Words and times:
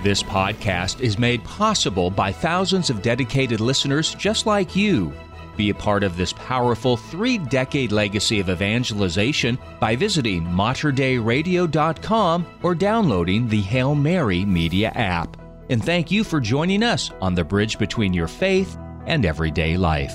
This 0.00 0.22
podcast 0.22 1.00
is 1.00 1.18
made 1.18 1.42
possible 1.42 2.08
by 2.08 2.30
thousands 2.30 2.88
of 2.88 3.02
dedicated 3.02 3.58
listeners 3.58 4.14
just 4.14 4.46
like 4.46 4.76
you. 4.76 5.12
Be 5.56 5.70
a 5.70 5.74
part 5.74 6.04
of 6.04 6.16
this 6.16 6.32
powerful 6.32 6.96
three 6.96 7.36
decade 7.36 7.90
legacy 7.90 8.38
of 8.38 8.48
evangelization 8.48 9.58
by 9.80 9.96
visiting 9.96 10.44
materdeiradio.com 10.44 12.46
or 12.62 12.76
downloading 12.76 13.48
the 13.48 13.60
Hail 13.60 13.96
Mary 13.96 14.44
Media 14.44 14.92
app. 14.94 15.36
And 15.68 15.84
thank 15.84 16.12
you 16.12 16.22
for 16.22 16.38
joining 16.38 16.84
us 16.84 17.10
on 17.20 17.34
the 17.34 17.42
bridge 17.42 17.76
between 17.76 18.14
your 18.14 18.28
faith 18.28 18.78
and 19.06 19.26
everyday 19.26 19.76
life. 19.76 20.14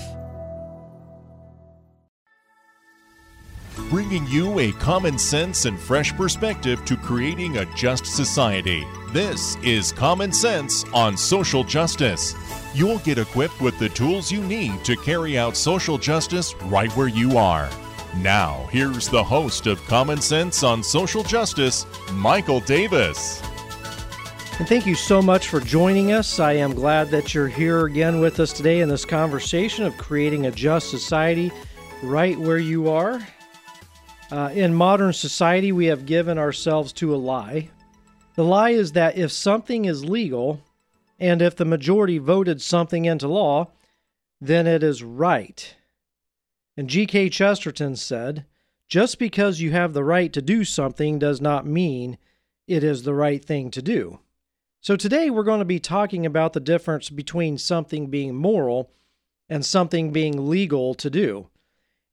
Bringing 3.90 4.26
you 4.28 4.60
a 4.60 4.72
common 4.72 5.20
sense 5.20 5.66
and 5.66 5.78
fresh 5.78 6.14
perspective 6.14 6.86
to 6.86 6.96
creating 6.96 7.58
a 7.58 7.66
just 7.76 8.06
society. 8.06 8.86
This 9.14 9.58
is 9.58 9.92
Common 9.92 10.34
Sense 10.34 10.86
on 10.92 11.16
Social 11.16 11.64
Justice. 11.64 12.34
You'll 12.74 12.98
get 12.98 13.20
equipped 13.20 13.62
with 13.62 13.78
the 13.78 13.90
tools 13.90 14.32
you 14.32 14.42
need 14.42 14.84
to 14.86 14.96
carry 14.96 15.38
out 15.38 15.56
social 15.56 16.00
justice 16.00 16.56
right 16.64 16.92
where 16.94 17.10
you 17.10 17.38
are. 17.38 17.70
Now, 18.18 18.68
here's 18.72 19.08
the 19.08 19.24
host 19.24 19.68
of 19.68 19.80
Common 19.86 20.20
Sense 20.20 20.64
on 20.64 20.82
Social 20.82 21.22
Justice, 21.22 21.86
Michael 22.14 22.60
Davis. 22.62 23.40
And 24.58 24.68
thank 24.68 24.88
you 24.88 24.96
so 24.96 25.22
much 25.22 25.48
for 25.48 25.60
joining 25.60 26.12
us. 26.12 26.40
I 26.40 26.54
am 26.54 26.74
glad 26.74 27.12
that 27.12 27.36
you're 27.36 27.48
here 27.48 27.86
again 27.86 28.20
with 28.20 28.40
us 28.40 28.52
today 28.52 28.80
in 28.80 28.90
this 28.90 29.06
conversation 29.06 29.86
of 29.86 29.96
creating 29.96 30.48
a 30.48 30.52
just 30.52 30.90
society 30.90 31.52
right 32.02 32.36
where 32.40 32.58
you 32.58 32.90
are. 32.90 33.22
Uh, 34.32 34.50
in 34.56 34.74
modern 34.74 35.14
society, 35.14 35.72
we 35.72 35.86
have 35.86 36.08
given 36.08 36.40
ourselves 36.40 36.92
to 36.94 37.14
a 37.14 37.16
lie. 37.16 37.70
The 38.36 38.44
lie 38.44 38.72
is 38.72 38.94
that 38.94 39.18
if 39.18 39.32
something 39.32 39.86
is 39.86 40.06
legal, 40.06 40.62
and 41.20 41.42
if 41.42 41.56
the 41.56 41.66
majority 41.66 42.18
voted 42.18 42.62
something 42.62 43.06
into 43.06 43.28
law, 43.28 43.70
then 44.42 44.68
it 44.68 44.84
is 44.84 45.04
right. 45.04 45.76
And 46.76 46.90
G.K. 46.90 47.30
Chesterton 47.30 47.96
said, 47.96 48.46
just 48.88 49.20
because 49.20 49.62
you 49.62 49.72
have 49.72 49.94
the 49.94 50.04
right 50.04 50.34
to 50.34 50.42
do 50.42 50.64
something 50.64 51.20
does 51.20 51.40
not 51.40 51.66
mean 51.66 52.18
it 52.68 52.84
is 52.84 53.04
the 53.04 53.14
right 53.14 53.44
thing 53.44 53.72
to 53.72 53.82
do. 53.82 54.20
So 54.82 54.96
today 54.96 55.30
we're 55.30 55.44
going 55.44 55.60
to 55.60 55.66
be 55.66 55.80
talking 55.80 56.26
about 56.26 56.54
the 56.54 56.60
difference 56.60 57.10
between 57.10 57.58
something 57.58 58.08
being 58.08 58.36
moral 58.36 58.92
and 59.48 59.66
something 59.66 60.12
being 60.12 60.50
legal 60.50 60.94
to 60.96 61.10
do. 61.10 61.48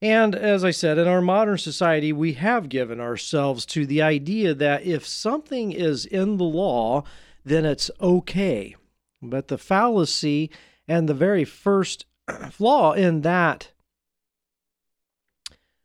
And 0.02 0.34
as 0.34 0.64
I 0.64 0.70
said, 0.70 0.96
in 0.96 1.06
our 1.06 1.20
modern 1.20 1.58
society, 1.58 2.12
we 2.12 2.32
have 2.34 2.70
given 2.70 3.00
ourselves 3.00 3.66
to 3.66 3.84
the 3.84 4.00
idea 4.00 4.54
that 4.54 4.84
if 4.84 5.06
something 5.06 5.72
is 5.72 6.06
in 6.06 6.38
the 6.38 6.44
law, 6.44 7.04
then 7.44 7.66
it's 7.66 7.90
okay. 8.00 8.76
But 9.20 9.48
the 9.48 9.58
fallacy 9.58 10.50
and 10.88 11.08
the 11.08 11.14
very 11.14 11.44
first 11.44 12.06
flaw 12.50 12.92
in 12.92 13.20
that 13.22 13.72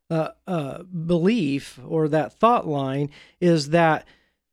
uh, 0.09 0.29
uh, 0.47 0.83
belief 0.83 1.79
or 1.85 2.07
that 2.07 2.31
thought 2.31 2.67
line 2.67 3.09
is 3.41 3.69
that 3.69 4.07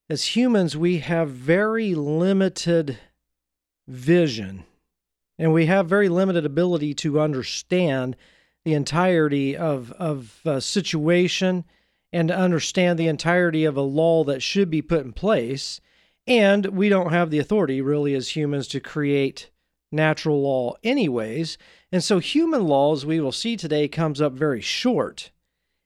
as 0.08 0.36
humans, 0.36 0.76
we 0.76 0.98
have 0.98 1.30
very 1.30 1.94
limited 1.94 2.98
vision 3.86 4.64
and 5.38 5.52
we 5.52 5.66
have 5.66 5.88
very 5.88 6.08
limited 6.08 6.44
ability 6.44 6.94
to 6.94 7.20
understand 7.20 8.16
the 8.64 8.74
entirety 8.74 9.56
of, 9.56 9.92
of 9.92 10.40
a 10.44 10.60
situation 10.60 11.64
and 12.12 12.28
to 12.28 12.36
understand 12.36 12.98
the 12.98 13.08
entirety 13.08 13.64
of 13.64 13.76
a 13.76 13.82
law 13.82 14.22
that 14.24 14.42
should 14.42 14.70
be 14.70 14.82
put 14.82 15.04
in 15.04 15.12
place. 15.12 15.80
And 16.26 16.66
we 16.66 16.88
don't 16.88 17.12
have 17.12 17.30
the 17.30 17.38
authority, 17.38 17.80
really, 17.80 18.14
as 18.14 18.36
humans, 18.36 18.68
to 18.68 18.80
create 18.80 19.50
natural 19.90 20.40
law, 20.42 20.74
anyways. 20.84 21.58
And 21.90 22.04
so, 22.04 22.18
human 22.18 22.66
law, 22.66 22.92
as 22.92 23.04
we 23.04 23.20
will 23.20 23.32
see 23.32 23.56
today, 23.56 23.88
comes 23.88 24.20
up 24.20 24.32
very 24.32 24.60
short 24.60 25.30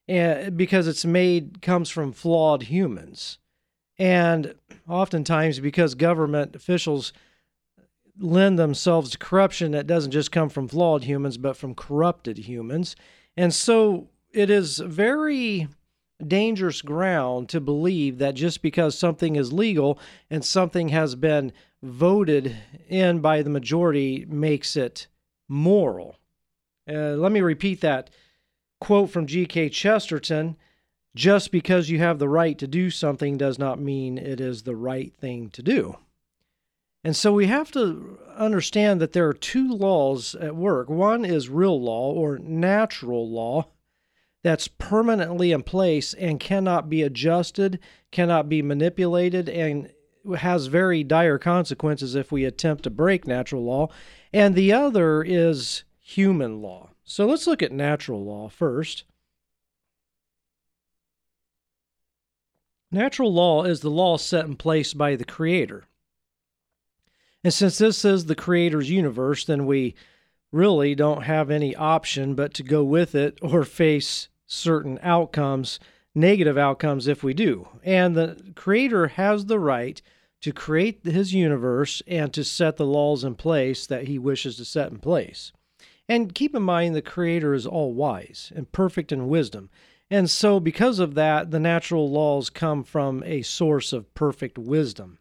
uh, 0.09 0.51
because 0.51 0.87
it's 0.87 1.05
made, 1.05 1.63
comes 1.63 1.89
from 1.89 2.13
flawed 2.13 2.65
humans. 2.65 3.39
And 3.99 4.55
oftentimes, 4.87 5.59
because 5.61 5.95
government 5.95 6.55
officials 6.55 7.13
lend 8.19 8.59
themselves 8.59 9.11
to 9.11 9.19
corruption 9.19 9.73
that 9.73 9.87
doesn't 9.87 10.13
just 10.13 10.33
come 10.33 10.49
from 10.49 10.69
flawed 10.69 11.05
humans, 11.05 11.37
but 11.37 11.57
from 11.57 11.75
corrupted 11.75 12.39
humans. 12.39 12.97
And 13.37 13.53
so, 13.53 14.09
it 14.33 14.51
is 14.51 14.79
very 14.79 15.69
dangerous 16.25 16.83
ground 16.83 17.49
to 17.51 17.61
believe 17.61 18.19
that 18.19 18.35
just 18.35 18.63
because 18.63 18.99
something 18.99 19.37
is 19.37 19.53
legal 19.53 19.99
and 20.31 20.45
something 20.45 20.89
has 20.89 21.15
been 21.15 21.53
voted 21.83 22.57
in 22.89 23.21
by 23.21 23.43
the 23.43 23.51
majority 23.51 24.25
makes 24.29 24.77
it 24.77 25.07
moral. 25.49 26.17
Uh, 26.89 27.15
let 27.17 27.33
me 27.33 27.41
repeat 27.41 27.81
that 27.81 28.11
quote 28.81 29.11
from 29.11 29.27
G.K. 29.27 29.69
Chesterton 29.71 30.57
just 31.15 31.51
because 31.51 31.89
you 31.89 31.99
have 31.99 32.19
the 32.19 32.29
right 32.29 32.59
to 32.59 32.67
do 32.67 32.91
something 32.91 33.39
does 33.39 33.59
not 33.59 33.81
mean 33.81 34.19
it 34.19 34.41
is 34.41 34.63
the 34.63 34.77
right 34.77 35.15
thing 35.15 35.49
to 35.51 35.63
do. 35.63 35.97
And 37.05 37.15
so 37.15 37.33
we 37.33 37.47
have 37.47 37.71
to 37.73 38.19
understand 38.37 39.01
that 39.01 39.13
there 39.13 39.29
are 39.29 39.35
two 39.35 39.73
laws 39.73 40.35
at 40.35 40.57
work. 40.57 40.89
One 40.89 41.25
is 41.25 41.49
real 41.49 41.81
law 41.81 42.13
or 42.13 42.39
natural 42.39 43.31
law, 43.31 43.69
that's 44.47 44.69
permanently 44.69 45.51
in 45.51 45.65
place 45.65 46.15
and 46.15 46.39
cannot 46.39 46.89
be 46.89 47.03
adjusted, 47.03 47.81
cannot 48.13 48.49
be 48.49 48.63
manipulated, 48.63 49.49
and 49.49 49.91
has 50.39 50.67
very 50.67 51.03
dire 51.03 51.37
consequences 51.37 52.15
if 52.15 52.31
we 52.31 52.45
attempt 52.45 52.85
to 52.85 52.91
break 52.91 53.27
natural 53.27 53.65
law. 53.65 53.89
And 54.33 54.55
the 54.55 54.73
other 54.73 55.25
is 55.25 55.83
human 55.99 56.63
law. 56.63 56.91
So 57.03 57.27
let's 57.27 57.49
look 57.49 57.61
at 57.61 57.73
natural 57.73 58.25
law 58.25 58.49
first. 58.49 59.03
Natural 62.93 63.33
law 63.33 63.65
is 63.65 63.81
the 63.81 63.91
law 63.91 64.17
set 64.17 64.45
in 64.45 64.55
place 64.55 64.95
by 64.95 65.17
the 65.17 65.25
Creator. 65.25 65.89
And 67.45 67.55
since 67.55 67.79
this 67.79 68.05
is 68.05 68.27
the 68.27 68.35
Creator's 68.35 68.91
universe, 68.91 69.45
then 69.45 69.67
we 69.67 69.95
really 70.53 70.95
don't 70.95 71.23
have 71.23 71.51
any 71.51 71.75
option 71.77 72.35
but 72.35 72.55
to 72.55 72.63
go 72.63 72.83
with 72.83 73.15
it 73.15 73.39
or 73.43 73.65
face 73.65 74.29
certain 74.47 74.99
outcomes, 75.03 75.79
negative 76.15 76.57
outcomes 76.57 77.07
if 77.07 77.23
we 77.23 77.35
do. 77.35 77.69
And 77.85 78.15
the 78.17 78.53
creator 78.55 79.09
has 79.09 79.47
the 79.47 79.59
right 79.59 80.01
to 80.41 80.53
create 80.53 81.05
his 81.05 81.35
universe 81.35 82.03
and 82.07 82.33
to 82.33 82.45
set 82.45 82.77
the 82.77 82.87
laws 82.87 83.25
in 83.25 83.35
place 83.35 83.87
that 83.87 84.07
he 84.07 84.19
wishes 84.19 84.57
to 84.57 84.65
set 84.65 84.91
in 84.91 84.99
place. 84.99 85.53
And 86.09 86.35
keep 86.35 86.55
in 86.55 86.63
mind, 86.63 86.95
the 86.95 87.03
creator 87.03 87.53
is 87.53 87.67
all 87.67 87.93
wise 87.93 88.53
and 88.55 88.71
perfect 88.71 89.11
in 89.11 89.29
wisdom. 89.29 89.71
And 90.09 90.31
so, 90.31 90.61
because 90.61 91.01
of 91.01 91.15
that, 91.15 91.51
the 91.51 91.59
natural 91.59 92.09
laws 92.09 92.49
come 92.49 92.85
from 92.85 93.25
a 93.25 93.43
source 93.43 93.93
of 93.93 94.15
perfect 94.15 94.57
wisdom. 94.57 95.19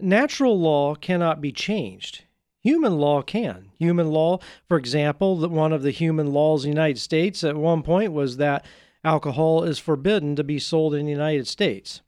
Natural 0.00 0.58
law 0.58 0.94
cannot 0.94 1.40
be 1.40 1.52
changed. 1.52 2.24
Human 2.62 2.98
law 2.98 3.22
can. 3.22 3.70
Human 3.78 4.10
law, 4.10 4.40
for 4.68 4.76
example, 4.76 5.36
that 5.38 5.50
one 5.50 5.72
of 5.72 5.82
the 5.82 5.92
human 5.92 6.32
laws 6.32 6.64
in 6.64 6.70
the 6.70 6.74
United 6.74 6.98
States 6.98 7.44
at 7.44 7.56
one 7.56 7.82
point 7.82 8.12
was 8.12 8.38
that 8.38 8.64
alcohol 9.04 9.62
is 9.62 9.78
forbidden 9.78 10.34
to 10.36 10.42
be 10.42 10.58
sold 10.58 10.94
in 10.94 11.06
the 11.06 11.12
United 11.12 11.46
States. 11.46 12.02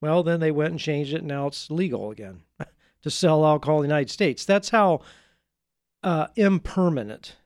Well, 0.00 0.22
then 0.22 0.40
they 0.40 0.50
went 0.50 0.72
and 0.72 0.80
changed 0.80 1.14
it, 1.14 1.18
and 1.18 1.28
now 1.28 1.46
it's 1.46 1.70
legal 1.70 2.10
again 2.10 2.42
to 3.02 3.10
sell 3.10 3.46
alcohol 3.46 3.78
in 3.78 3.88
the 3.88 3.94
United 3.94 4.10
States. 4.10 4.44
That's 4.44 4.68
how 4.68 5.00
uh, 6.02 6.26
impermanent 6.36 7.36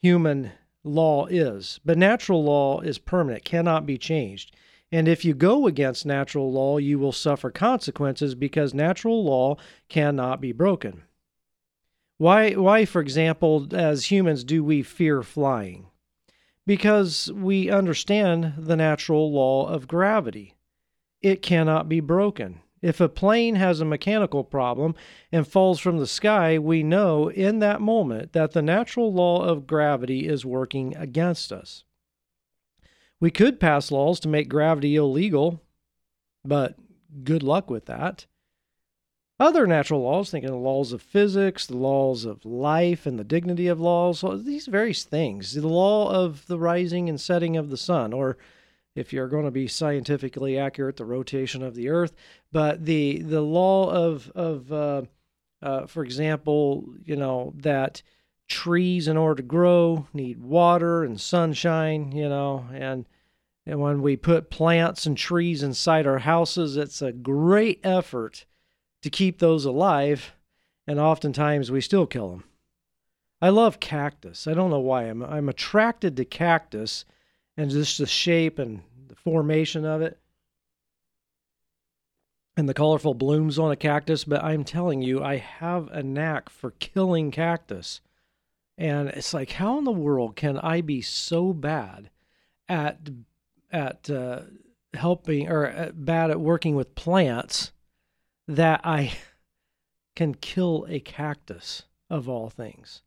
human 0.00 0.52
law 0.84 1.26
is. 1.26 1.80
But 1.84 1.98
natural 1.98 2.44
law 2.44 2.80
is 2.80 2.98
permanent, 2.98 3.44
cannot 3.44 3.86
be 3.86 3.98
changed. 3.98 4.54
And 4.94 5.08
if 5.08 5.24
you 5.24 5.34
go 5.34 5.66
against 5.66 6.06
natural 6.06 6.52
law, 6.52 6.78
you 6.78 7.00
will 7.00 7.10
suffer 7.10 7.50
consequences 7.50 8.36
because 8.36 8.72
natural 8.72 9.24
law 9.24 9.56
cannot 9.88 10.40
be 10.40 10.52
broken. 10.52 11.02
Why, 12.16 12.52
why, 12.52 12.84
for 12.84 13.00
example, 13.00 13.66
as 13.72 14.12
humans, 14.12 14.44
do 14.44 14.62
we 14.62 14.84
fear 14.84 15.24
flying? 15.24 15.88
Because 16.64 17.28
we 17.34 17.68
understand 17.68 18.54
the 18.56 18.76
natural 18.76 19.32
law 19.32 19.66
of 19.66 19.88
gravity. 19.88 20.54
It 21.20 21.42
cannot 21.42 21.88
be 21.88 21.98
broken. 21.98 22.60
If 22.80 23.00
a 23.00 23.08
plane 23.08 23.56
has 23.56 23.80
a 23.80 23.84
mechanical 23.84 24.44
problem 24.44 24.94
and 25.32 25.44
falls 25.44 25.80
from 25.80 25.98
the 25.98 26.06
sky, 26.06 26.56
we 26.56 26.84
know 26.84 27.28
in 27.28 27.58
that 27.58 27.80
moment 27.80 28.32
that 28.32 28.52
the 28.52 28.62
natural 28.62 29.12
law 29.12 29.44
of 29.44 29.66
gravity 29.66 30.28
is 30.28 30.46
working 30.46 30.96
against 30.96 31.50
us. 31.50 31.82
We 33.24 33.30
could 33.30 33.58
pass 33.58 33.90
laws 33.90 34.20
to 34.20 34.28
make 34.28 34.50
gravity 34.50 34.96
illegal, 34.96 35.62
but 36.44 36.76
good 37.22 37.42
luck 37.42 37.70
with 37.70 37.86
that 37.86 38.26
other 39.40 39.66
natural 39.66 40.02
laws, 40.02 40.30
thinking 40.30 40.50
of 40.50 40.56
the 40.56 40.60
laws 40.60 40.92
of 40.92 41.00
physics, 41.00 41.66
the 41.66 41.74
laws 41.78 42.26
of 42.26 42.44
life, 42.44 43.06
and 43.06 43.18
the 43.18 43.24
dignity 43.24 43.66
of 43.66 43.80
laws, 43.80 44.22
these 44.44 44.66
various 44.66 45.04
things, 45.04 45.54
the 45.54 45.66
law 45.66 46.12
of 46.12 46.46
the 46.48 46.58
rising 46.58 47.08
and 47.08 47.18
setting 47.18 47.56
of 47.56 47.70
the 47.70 47.78
sun, 47.78 48.12
or 48.12 48.36
if 48.94 49.10
you're 49.10 49.28
going 49.28 49.46
to 49.46 49.50
be 49.50 49.68
scientifically 49.68 50.58
accurate, 50.58 50.98
the 50.98 51.06
rotation 51.06 51.62
of 51.62 51.74
the 51.74 51.88
Earth. 51.88 52.12
But 52.52 52.84
the 52.84 53.22
the 53.22 53.40
law 53.40 53.90
of 53.90 54.30
of 54.34 54.70
uh, 54.70 55.02
uh, 55.62 55.86
for 55.86 56.04
example, 56.04 56.84
you 57.02 57.16
know 57.16 57.54
that 57.56 58.02
trees 58.48 59.08
in 59.08 59.16
order 59.16 59.36
to 59.36 59.48
grow 59.48 60.08
need 60.12 60.42
water 60.42 61.04
and 61.04 61.18
sunshine, 61.18 62.12
you 62.12 62.28
know, 62.28 62.66
and 62.70 63.06
and 63.66 63.80
when 63.80 64.02
we 64.02 64.16
put 64.16 64.50
plants 64.50 65.06
and 65.06 65.16
trees 65.16 65.62
inside 65.62 66.06
our 66.06 66.18
houses, 66.18 66.76
it's 66.76 67.00
a 67.00 67.12
great 67.12 67.80
effort 67.82 68.44
to 69.02 69.10
keep 69.10 69.38
those 69.38 69.64
alive, 69.64 70.32
and 70.86 70.98
oftentimes 70.98 71.70
we 71.70 71.80
still 71.80 72.06
kill 72.06 72.30
them. 72.30 72.44
I 73.40 73.48
love 73.50 73.80
cactus. 73.80 74.46
I 74.46 74.54
don't 74.54 74.70
know 74.70 74.80
why. 74.80 75.04
I'm 75.04 75.22
I'm 75.22 75.48
attracted 75.48 76.16
to 76.16 76.24
cactus 76.24 77.04
and 77.56 77.70
just 77.70 77.98
the 77.98 78.06
shape 78.06 78.58
and 78.58 78.82
the 79.08 79.14
formation 79.14 79.84
of 79.84 80.02
it 80.02 80.18
and 82.56 82.68
the 82.68 82.74
colorful 82.74 83.14
blooms 83.14 83.58
on 83.58 83.70
a 83.70 83.76
cactus, 83.76 84.24
but 84.24 84.42
I'm 84.42 84.64
telling 84.64 85.02
you, 85.02 85.22
I 85.22 85.36
have 85.36 85.88
a 85.88 86.02
knack 86.02 86.48
for 86.48 86.70
killing 86.72 87.30
cactus. 87.30 88.00
And 88.78 89.08
it's 89.08 89.34
like, 89.34 89.52
how 89.52 89.78
in 89.78 89.84
the 89.84 89.92
world 89.92 90.36
can 90.36 90.58
I 90.58 90.80
be 90.80 91.00
so 91.00 91.52
bad 91.52 92.10
at 92.68 93.10
at 93.74 94.08
uh, 94.08 94.40
helping 94.94 95.48
or 95.48 95.66
at, 95.66 95.88
uh, 95.88 95.92
bad 95.92 96.30
at 96.30 96.40
working 96.40 96.76
with 96.76 96.94
plants 96.94 97.72
that 98.48 98.80
I 98.84 99.12
can 100.16 100.34
kill 100.34 100.86
a 100.88 101.00
cactus 101.00 101.82
of 102.08 102.28
all 102.28 102.48
things? 102.48 103.02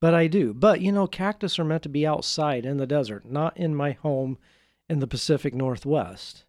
But 0.00 0.14
I 0.14 0.28
do. 0.28 0.54
But 0.54 0.80
you 0.80 0.92
know, 0.92 1.06
cactus 1.06 1.58
are 1.58 1.64
meant 1.64 1.82
to 1.82 1.88
be 1.88 2.06
outside 2.06 2.64
in 2.64 2.78
the 2.78 2.86
desert, 2.86 3.30
not 3.30 3.56
in 3.56 3.74
my 3.74 3.92
home 3.92 4.38
in 4.88 5.00
the 5.00 5.06
Pacific 5.06 5.54
Northwest. 5.54 6.44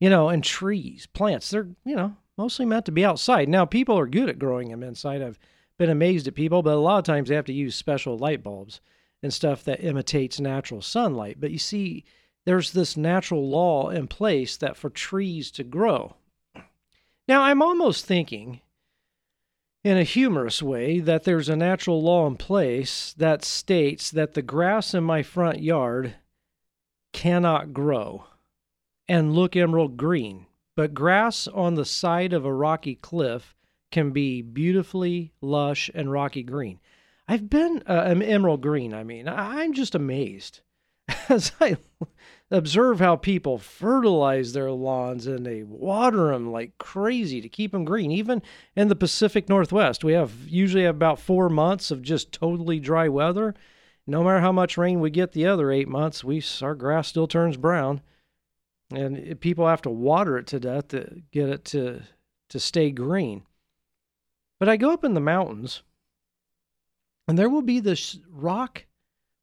You 0.00 0.10
know, 0.10 0.28
and 0.28 0.42
trees, 0.42 1.06
plants, 1.06 1.50
they're, 1.50 1.68
you 1.84 1.94
know, 1.94 2.16
mostly 2.36 2.66
meant 2.66 2.86
to 2.86 2.92
be 2.92 3.04
outside. 3.04 3.48
Now, 3.48 3.64
people 3.64 3.96
are 3.98 4.06
good 4.06 4.28
at 4.28 4.38
growing 4.38 4.70
them 4.70 4.82
inside. 4.82 5.22
I've 5.22 5.38
been 5.78 5.90
amazed 5.90 6.26
at 6.26 6.34
people, 6.34 6.62
but 6.62 6.74
a 6.74 6.80
lot 6.80 6.98
of 6.98 7.04
times 7.04 7.28
they 7.28 7.36
have 7.36 7.44
to 7.46 7.52
use 7.52 7.76
special 7.76 8.18
light 8.18 8.42
bulbs 8.42 8.80
and 9.22 9.32
stuff 9.32 9.62
that 9.64 9.84
imitates 9.84 10.40
natural 10.40 10.82
sunlight. 10.82 11.40
But 11.40 11.52
you 11.52 11.58
see, 11.58 12.04
there's 12.44 12.72
this 12.72 12.96
natural 12.96 13.48
law 13.48 13.88
in 13.88 14.08
place 14.08 14.56
that 14.56 14.76
for 14.76 14.90
trees 14.90 15.50
to 15.52 15.64
grow. 15.64 16.16
Now, 17.28 17.42
I'm 17.42 17.62
almost 17.62 18.04
thinking 18.04 18.60
in 19.84 19.96
a 19.96 20.04
humorous 20.04 20.62
way 20.62 21.00
that 21.00 21.24
there's 21.24 21.48
a 21.48 21.56
natural 21.56 22.02
law 22.02 22.26
in 22.26 22.36
place 22.36 23.14
that 23.18 23.44
states 23.44 24.10
that 24.10 24.34
the 24.34 24.42
grass 24.42 24.94
in 24.94 25.04
my 25.04 25.22
front 25.22 25.62
yard 25.62 26.14
cannot 27.12 27.72
grow 27.72 28.26
and 29.08 29.34
look 29.34 29.56
emerald 29.56 29.96
green, 29.96 30.46
but 30.76 30.94
grass 30.94 31.46
on 31.48 31.74
the 31.74 31.84
side 31.84 32.32
of 32.32 32.44
a 32.44 32.52
rocky 32.52 32.94
cliff 32.94 33.56
can 33.90 34.10
be 34.10 34.40
beautifully 34.40 35.32
lush 35.40 35.90
and 35.94 36.10
rocky 36.10 36.42
green. 36.42 36.80
I've 37.28 37.50
been 37.50 37.82
uh, 37.88 38.14
emerald 38.22 38.62
green, 38.62 38.94
I 38.94 39.04
mean, 39.04 39.28
I'm 39.28 39.74
just 39.74 39.94
amazed 39.94 40.60
as 41.28 41.52
I 41.60 41.76
observe 42.50 43.00
how 43.00 43.16
people 43.16 43.58
fertilize 43.58 44.52
their 44.52 44.70
lawns 44.70 45.26
and 45.26 45.44
they 45.44 45.62
water 45.62 46.28
them 46.28 46.52
like 46.52 46.76
crazy 46.78 47.40
to 47.40 47.48
keep 47.48 47.72
them 47.72 47.84
green. 47.84 48.10
Even 48.10 48.42
in 48.76 48.88
the 48.88 48.96
Pacific 48.96 49.48
Northwest, 49.48 50.04
we 50.04 50.12
have 50.12 50.46
usually 50.46 50.84
have 50.84 50.96
about 50.96 51.18
four 51.18 51.48
months 51.48 51.90
of 51.90 52.02
just 52.02 52.32
totally 52.32 52.78
dry 52.78 53.08
weather. 53.08 53.54
No 54.06 54.22
matter 54.22 54.40
how 54.40 54.52
much 54.52 54.76
rain 54.76 55.00
we 55.00 55.10
get 55.10 55.32
the 55.32 55.46
other 55.46 55.70
eight 55.70 55.88
months, 55.88 56.24
we 56.24 56.42
our 56.60 56.74
grass 56.74 57.08
still 57.08 57.28
turns 57.28 57.56
brown, 57.56 58.02
and 58.92 59.40
people 59.40 59.66
have 59.66 59.82
to 59.82 59.90
water 59.90 60.36
it 60.36 60.46
to 60.48 60.60
death 60.60 60.88
to 60.88 61.22
get 61.30 61.48
it 61.48 61.64
to 61.66 62.02
to 62.50 62.60
stay 62.60 62.90
green. 62.90 63.42
But 64.58 64.68
I 64.68 64.76
go 64.76 64.90
up 64.92 65.04
in 65.04 65.14
the 65.14 65.20
mountains, 65.20 65.82
and 67.26 67.38
there 67.38 67.48
will 67.48 67.62
be 67.62 67.80
this 67.80 68.18
rock 68.28 68.84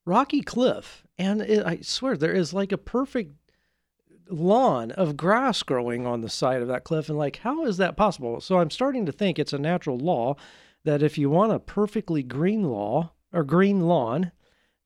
rocky 0.09 0.41
cliff, 0.41 1.03
and 1.17 1.41
it, 1.41 1.65
I 1.65 1.79
swear 1.81 2.17
there 2.17 2.33
is 2.33 2.53
like 2.53 2.71
a 2.71 2.77
perfect 2.77 3.35
lawn 4.29 4.91
of 4.91 5.15
grass 5.15 5.63
growing 5.63 6.06
on 6.06 6.21
the 6.21 6.29
side 6.29 6.61
of 6.61 6.67
that 6.67 6.83
cliff. 6.83 7.09
And 7.09 7.17
like, 7.17 7.38
how 7.38 7.65
is 7.65 7.77
that 7.77 7.95
possible? 7.95 8.41
So 8.41 8.59
I'm 8.59 8.69
starting 8.69 9.06
to 9.06 9.11
think 9.11 9.38
it's 9.38 9.53
a 9.53 9.59
natural 9.59 9.97
law 9.97 10.35
that 10.83 11.03
if 11.03 11.17
you 11.17 11.29
want 11.29 11.53
a 11.53 11.59
perfectly 11.59 12.23
green 12.23 12.63
law 12.63 13.11
or 13.33 13.44
green 13.44 13.81
lawn, 13.81 14.31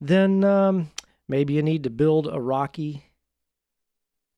then 0.00 0.44
um, 0.44 0.90
maybe 1.28 1.54
you 1.54 1.62
need 1.62 1.84
to 1.84 1.90
build 1.90 2.28
a 2.30 2.40
rocky 2.40 3.04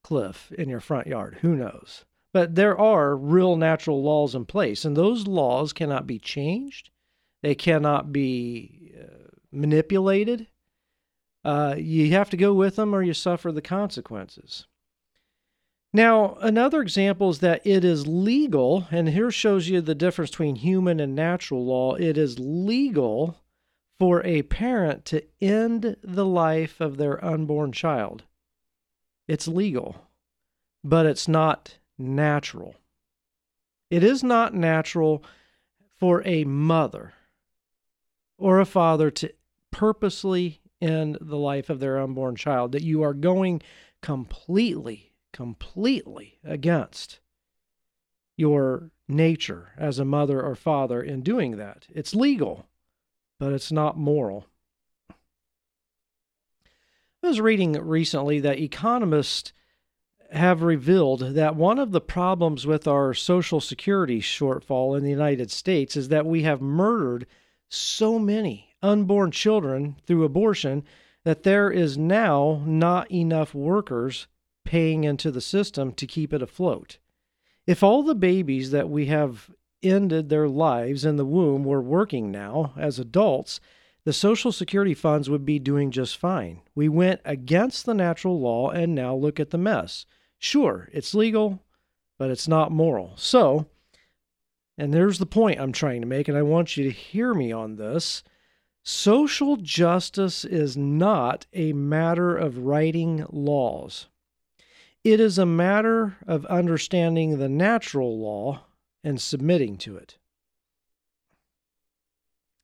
cliff 0.05 0.53
in 0.53 0.69
your 0.69 0.81
front 0.81 1.07
yard. 1.07 1.39
Who 1.41 1.57
knows? 1.57 2.05
But 2.33 2.55
there 2.55 2.79
are 2.79 3.17
real 3.17 3.57
natural 3.57 4.03
laws 4.03 4.35
in 4.35 4.45
place, 4.45 4.85
and 4.85 4.97
those 4.97 5.27
laws 5.27 5.73
cannot 5.73 6.07
be 6.07 6.19
changed. 6.19 6.91
They 7.43 7.55
cannot 7.55 8.13
be 8.13 8.93
uh, 9.01 9.31
manipulated. 9.51 10.47
Uh, 11.47 11.77
you 11.79 12.11
have 12.11 12.29
to 12.29 12.37
go 12.37 12.53
with 12.53 12.75
them 12.75 12.93
or 12.93 13.05
you 13.05 13.15
suffer 13.15 13.53
the 13.53 13.63
consequences. 13.63 14.67
Now, 15.93 16.35
another 16.41 16.83
example 16.83 17.31
is 17.31 17.39
that 17.39 17.65
it 17.65 17.85
is 17.85 18.05
legal, 18.05 18.89
and 18.91 19.09
here 19.09 19.31
shows 19.31 19.69
you 19.69 19.81
the 19.81 19.95
difference 19.95 20.33
between 20.33 20.57
human 20.57 20.99
and 20.99 21.15
natural 21.15 21.65
law. 21.65 21.95
It 21.95 22.19
is 22.19 22.41
legal 22.41 23.37
for 23.97 24.27
a 24.27 24.43
parent 24.43 25.05
to 25.05 25.23
end 25.41 25.97
the 26.03 26.27
life 26.27 26.81
of 26.81 26.97
their 26.97 27.25
unborn 27.25 27.71
child. 27.71 28.25
It's 29.29 29.47
legal, 29.47 30.09
but 30.83 31.07
it's 31.07 31.29
not 31.29 31.79
natural. 31.97 32.75
It 33.89 34.03
is 34.03 34.25
not 34.25 34.53
natural 34.53 35.23
for 35.97 36.27
a 36.27 36.43
mother 36.43 37.13
or 38.37 38.59
a 38.59 38.67
father 38.67 39.13
to 39.13 39.33
purposely 39.71 40.61
in 40.81 41.17
the 41.21 41.39
life 41.39 41.71
of 41.71 41.81
their 41.81 41.99
unborn 41.99 42.37
child, 42.37 42.73
that 42.73 42.83
you 42.83 43.03
are 43.03 43.15
going 43.15 43.63
completely, 44.03 45.13
completely 45.33 46.39
against 46.45 47.21
your 48.37 48.91
nature 49.09 49.73
as 49.79 49.99
a 49.99 50.05
mother 50.05 50.43
or 50.43 50.55
father 50.55 51.03
in 51.03 51.23
doing 51.23 51.57
that. 51.57 51.87
It's 51.91 52.15
legal, 52.15 52.67
but 53.39 53.53
it's 53.53 53.73
not 53.73 53.97
moral. 53.97 54.47
I 55.11 55.15
was 57.29 57.41
reading 57.41 57.73
recently 57.73 58.41
that 58.41 58.59
economists 58.59 59.53
have 60.31 60.63
revealed 60.63 61.35
that 61.35 61.57
one 61.57 61.79
of 61.79 61.93
the 61.93 62.01
problems 62.01 62.67
with 62.67 62.87
our 62.87 63.15
Social 63.15 63.61
Security 63.61 64.21
shortfall 64.21 64.97
in 64.97 65.05
the 65.05 65.11
United 65.11 65.51
States 65.51 65.97
is 65.97 66.09
that 66.09 66.27
we 66.27 66.43
have 66.43 66.61
murdered 66.61 67.27
so 67.69 68.19
many 68.19 68.75
unborn 68.87 69.31
children 69.33 69.97
through 70.07 70.25
abortion 70.25 70.85
that 71.25 71.43
there 71.43 71.71
is 71.71 71.99
now 71.99 72.63
not 72.65 73.11
enough 73.11 73.53
workers 73.53 74.29
paying 74.65 75.05
into 75.05 75.31
the 75.31 75.41
system 75.41 75.93
to 75.93 76.07
keep 76.07 76.33
it 76.33 76.41
afloat. 76.41 76.99
If 77.67 77.83
all 77.83 78.03
the 78.05 78.15
babies 78.15 78.71
that 78.71 78.89
we 78.89 79.07
have 79.07 79.51
ended 79.83 80.29
their 80.29 80.49
lives 80.49 81.05
in 81.05 81.17
the 81.17 81.25
womb 81.25 81.65
were 81.65 81.83
working 81.83 82.31
now 82.31 82.73
as 82.77 82.99
adults, 82.99 83.61
the 84.05 84.13
Social 84.13 84.53
Security 84.53 84.95
funds 84.95 85.29
would 85.29 85.45
be 85.45 85.59
doing 85.59 85.91
just 85.91 86.17
fine. 86.17 86.61
We 86.77 86.89
went 86.89 87.21
against 87.25 87.87
the 87.87 87.95
natural 87.95 88.41
law 88.41 88.71
and 88.71 88.95
now 88.95 89.17
look 89.17 89.41
at 89.41 89.51
the 89.51 89.59
mess. 89.59 90.07
Sure, 90.39 90.89
it's 90.93 91.13
legal, 91.13 91.61
but 92.19 92.31
it's 92.31 92.47
not 92.47 92.71
moral. 92.71 93.15
So, 93.17 93.67
and 94.79 94.95
there's 94.95 95.19
the 95.19 95.27
point 95.27 95.61
I'm 95.61 95.73
trying 95.73 96.03
to 96.03 96.07
make, 96.07 96.29
and 96.29 96.39
I 96.39 96.43
want 96.43 96.77
you 96.77 96.85
to 96.85 96.91
hear 96.91 97.35
me 97.35 97.51
on 97.51 97.77
this. 97.77 98.23
Social 98.89 99.57
justice 99.57 100.45
is 100.45 100.77
not 100.77 101.45
a 101.53 101.73
matter 101.73 102.37
of 102.37 102.59
writing 102.59 103.27
laws. 103.31 104.07
It 105.03 105.19
is 105.19 105.39
a 105.39 105.45
matter 105.45 106.19
of 106.25 106.47
understanding 106.47 107.39
the 107.39 107.49
natural 107.49 108.17
law 108.17 108.61
and 109.03 109.21
submitting 109.21 109.77
to 109.79 109.97
it. 109.97 110.19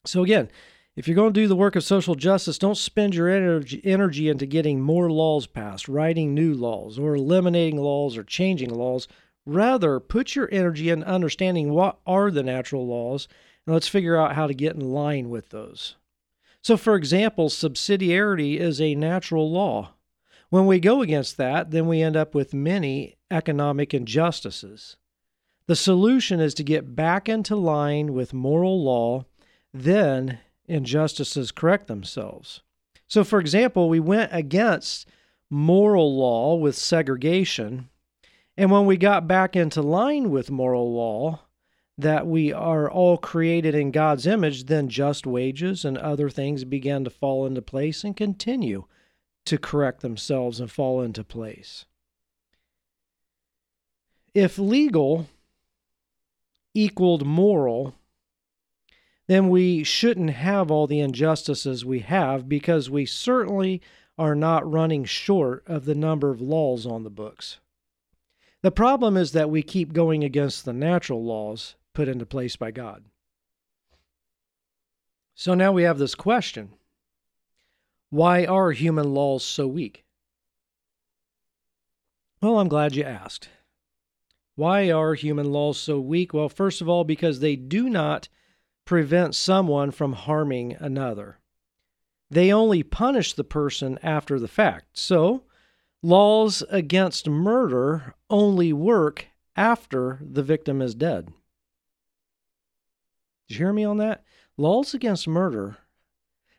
So, 0.07 0.23
again, 0.23 0.49
if 0.95 1.09
you're 1.09 1.17
going 1.17 1.33
to 1.33 1.41
do 1.41 1.49
the 1.49 1.57
work 1.57 1.75
of 1.75 1.83
social 1.83 2.14
justice, 2.14 2.57
don't 2.57 2.76
spend 2.76 3.17
your 3.17 3.29
energy, 3.29 4.29
into 4.29 4.47
getting 4.47 4.81
more 4.81 5.11
laws 5.11 5.49
passed, 5.49 5.88
writing 5.88 6.35
new 6.35 6.55
laws, 6.55 7.00
or 7.00 7.17
eliminating 7.17 7.79
laws 7.79 8.17
or 8.17 8.23
changing 8.23 8.71
laws. 8.71 9.09
Rather, 9.45 9.99
put 9.99 10.37
your 10.37 10.49
energy 10.52 10.88
in 10.88 11.02
understanding 11.02 11.73
what 11.73 11.99
are 12.07 12.31
the 12.31 12.45
natural 12.45 12.87
laws, 12.87 13.26
and 13.67 13.75
let's 13.75 13.88
figure 13.88 14.17
out 14.17 14.37
how 14.37 14.47
to 14.47 14.55
get 14.55 14.76
in 14.76 14.93
line 14.93 15.29
with 15.29 15.49
those. 15.49 15.97
So, 16.62 16.76
for 16.76 16.95
example, 16.95 17.49
subsidiarity 17.49 18.57
is 18.59 18.81
a 18.81 18.95
natural 18.95 19.50
law. 19.50 19.95
When 20.49 20.66
we 20.66 20.78
go 20.78 21.02
against 21.02 21.37
that, 21.38 21.73
then 21.73 21.88
we 21.88 22.02
end 22.02 22.16
up 22.16 22.35
with 22.35 22.54
many 22.54 23.16
economic 23.31 23.92
injustices. 23.92 24.97
The 25.66 25.75
solution 25.75 26.40
is 26.40 26.54
to 26.54 26.62
get 26.62 26.95
back 26.95 27.28
into 27.28 27.57
line 27.57 28.12
with 28.12 28.33
moral 28.33 28.83
law, 28.83 29.25
then 29.73 30.38
injustices 30.66 31.50
correct 31.50 31.88
themselves. 31.88 32.62
So, 33.09 33.25
for 33.25 33.40
example, 33.40 33.88
we 33.88 34.00
went 34.00 34.31
against 34.33 35.09
moral 35.50 36.16
law 36.16 36.54
with 36.54 36.76
segregation. 36.76 37.88
And 38.57 38.71
when 38.71 38.87
we 38.87 38.97
got 38.97 39.26
back 39.26 39.57
into 39.57 39.83
line 39.83 40.31
with 40.31 40.50
moral 40.50 40.92
law, 40.95 41.40
that 41.99 42.27
we 42.27 42.53
are 42.53 42.91
all 42.91 43.19
created 43.19 43.75
in 43.75 43.91
God's 43.91 44.27
image, 44.27 44.65
then 44.65 44.89
just 44.89 45.27
wages 45.27 45.85
and 45.85 45.99
other 45.99 46.31
things 46.31 46.65
began 46.65 47.05
to 47.05 47.11
fall 47.11 47.47
into 47.47 47.63
place 47.63 48.03
and 48.03 48.17
continue 48.17 48.85
to 49.45 49.59
correct 49.59 50.01
themselves 50.01 50.61
and 50.61 50.71
fall 50.71 51.03
into 51.03 51.25
place. 51.25 51.85
If 54.35 54.59
legal 54.59 55.27
equaled 56.75 57.27
moral, 57.27 57.95
then 59.27 59.51
we 59.51 59.85
shouldn't 59.85 60.31
have 60.31 60.71
all 60.71 60.87
the 60.87 61.01
injustices 61.01 61.85
we 61.85 62.01
have 62.01 62.49
because 62.49 62.89
we 62.89 63.05
certainly 63.05 63.83
are 64.19 64.35
not 64.35 64.71
running 64.71 65.05
short 65.05 65.63
of 65.67 65.85
the 65.85 65.95
number 65.95 66.31
of 66.31 66.41
laws 66.41 66.87
on 66.87 67.05
the 67.05 67.11
books. 67.11 67.61
The 68.63 68.71
problem 68.71 69.17
is 69.17 69.33
that 69.33 69.51
we 69.51 69.63
keep 69.63 69.93
going 69.93 70.23
against 70.23 70.65
the 70.65 70.73
natural 70.73 71.23
laws 71.25 71.75
put 71.95 72.09
into 72.09 72.27
place 72.27 72.57
by 72.57 72.71
God. 72.71 73.05
So 75.35 75.55
now 75.55 75.73
we 75.73 75.83
have 75.83 75.99
this 75.99 76.15
question 76.15 76.71
Why 78.11 78.45
are 78.45 78.73
human 78.73 79.15
laws 79.15 79.45
so 79.45 79.67
weak? 79.67 80.05
Well, 82.41 82.59
I'm 82.59 82.69
glad 82.69 82.95
you 82.95 83.05
asked. 83.05 83.49
Why 84.55 84.91
are 84.91 85.15
human 85.15 85.51
laws 85.53 85.79
so 85.79 85.99
weak? 85.99 86.35
Well, 86.35 86.49
first 86.49 86.81
of 86.81 86.89
all, 86.89 87.05
because 87.05 87.41
they 87.41 87.57
do 87.57 87.89
not 87.89 88.29
prevent 88.85 89.35
someone 89.35 89.91
from 89.91 90.13
harming 90.13 90.77
another. 90.79 91.39
They 92.31 92.53
only 92.53 92.83
punish 92.83 93.33
the 93.33 93.45
person 93.45 93.99
after 94.03 94.39
the 94.39 94.49
fact. 94.49 94.99
So, 94.99 95.45
laws 96.03 96.63
against 96.69 97.29
murder 97.29 98.15
only 98.29 98.73
work 98.73 99.27
after 99.57 100.19
the 100.23 100.43
victim 100.43 100.83
is 100.83 100.95
dead. 100.95 101.33
Did 103.52 103.59
you 103.59 103.66
hear 103.66 103.75
me 103.75 103.85
on 103.85 103.99
that? 103.99 104.25
Laws 104.56 104.94
against 104.94 105.28
murder. 105.28 105.76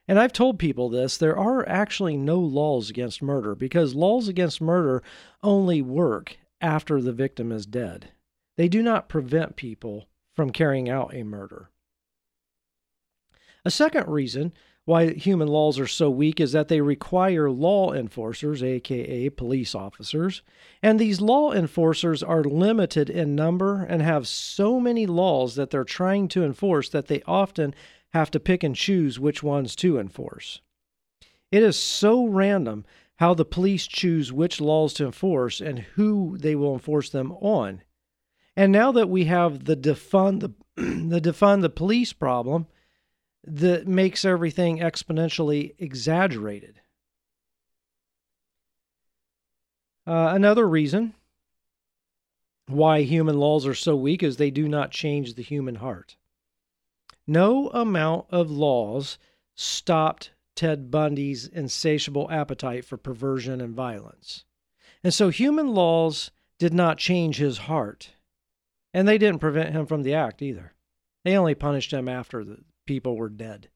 And 0.08 0.20
I've 0.20 0.32
told 0.32 0.60
people 0.60 0.90
this 0.90 1.18
there 1.18 1.36
are 1.36 1.68
actually 1.68 2.16
no 2.18 2.40
laws 2.40 2.92
against 2.92 3.20
murder 3.20 3.56
because 3.56 3.96
laws 3.96 4.28
against 4.28 4.62
murder 4.62 5.02
only 5.42 5.82
work 5.82 6.38
after 6.62 7.02
the 7.02 7.12
victim 7.12 7.52
is 7.52 7.66
dead. 7.66 8.12
They 8.58 8.68
do 8.68 8.84
not 8.84 9.10
prevent 9.10 9.56
people 9.56 10.06
from 10.36 10.52
carrying 10.52 10.88
out 10.88 11.16
a 11.16 11.24
murder. 11.24 11.72
A 13.66 13.72
second 13.72 14.08
reason 14.08 14.54
why 14.86 15.14
human 15.14 15.48
laws 15.48 15.80
are 15.80 15.88
so 15.88 16.10
weak 16.10 16.42
is 16.42 16.52
that 16.52 16.68
they 16.68 16.82
require 16.82 17.50
law 17.50 17.94
enforcers, 17.94 18.62
aka 18.62 19.30
police 19.30 19.74
officers, 19.74 20.42
and 20.82 21.00
these 21.00 21.22
law 21.22 21.54
enforcers 21.54 22.22
are 22.22 22.44
limited 22.44 23.10
in 23.10 23.36
number 23.36 23.84
and 23.84 24.02
have 24.02 24.28
so 24.28 24.80
many 24.80 25.06
laws 25.06 25.56
that 25.56 25.70
they're 25.70 25.86
trying 25.86 26.28
to 26.30 26.44
enforce 26.44 26.90
that 26.90 27.08
they 27.08 27.22
often 27.26 27.74
have 28.10 28.30
to 28.32 28.40
pick 28.40 28.64
and 28.64 28.76
choose 28.76 29.20
which 29.20 29.42
ones 29.42 29.76
to 29.78 29.98
enforce. 29.98 30.60
It 31.50 31.64
is 31.64 31.78
so 31.78 32.26
random 32.26 32.86
how 33.18 33.34
the 33.34 33.46
police 33.46 33.88
choose 33.88 34.34
which 34.34 34.60
laws 34.60 34.94
to 34.96 35.06
enforce 35.06 35.62
and 35.62 35.80
who 35.80 36.38
they 36.38 36.56
will 36.56 36.74
enforce 36.74 37.10
them 37.10 37.32
on. 37.34 37.82
And 38.58 38.72
now 38.72 38.92
that 38.92 39.10
we 39.10 39.26
have 39.26 39.64
the 39.64 39.78
defund 39.78 40.42
the, 40.42 40.54
the 40.76 41.22
defund 41.22 41.62
the 41.62 41.70
police 41.70 42.12
problem, 42.12 42.68
that 43.46 43.88
makes 43.88 44.24
everything 44.24 44.80
exponentially 44.80 45.76
exaggerated. 45.78 46.80
Uh, 50.06 50.32
another 50.34 50.68
reason 50.68 51.14
why 52.68 53.02
human 53.02 53.38
laws 53.38 53.66
are 53.66 53.74
so 53.74 53.96
weak 53.96 54.24
is 54.24 54.38
they 54.38 54.52
do 54.52 54.68
not 54.68 54.92
change 54.92 55.34
the 55.34 55.44
human 55.44 55.76
heart. 55.76 56.16
No 57.28 57.70
amount 57.70 58.26
of 58.30 58.52
laws 58.52 59.18
stopped 59.56 60.32
Ted 60.56 60.92
Bundy's 60.92 61.48
insatiable 61.48 62.30
appetite 62.30 62.86
for 62.86 62.98
perversion 62.98 63.62
and 63.62 63.76
violence. 63.76 64.46
And 65.04 65.14
so 65.14 65.30
human 65.30 65.74
laws 65.74 66.32
did 66.60 66.74
not 66.74 66.98
change 66.98 67.38
his 67.38 67.60
heart. 67.60 68.12
And 68.94 69.08
they 69.08 69.18
didn't 69.18 69.40
prevent 69.40 69.74
him 69.74 69.86
from 69.86 70.04
the 70.04 70.14
act 70.14 70.42
either. 70.42 70.74
They 71.24 71.36
only 71.38 71.56
punished 71.56 71.92
him 71.92 72.08
after 72.08 72.44
the, 72.44 72.60
people 72.86 73.16
were 73.16 73.30
dead 73.30 73.70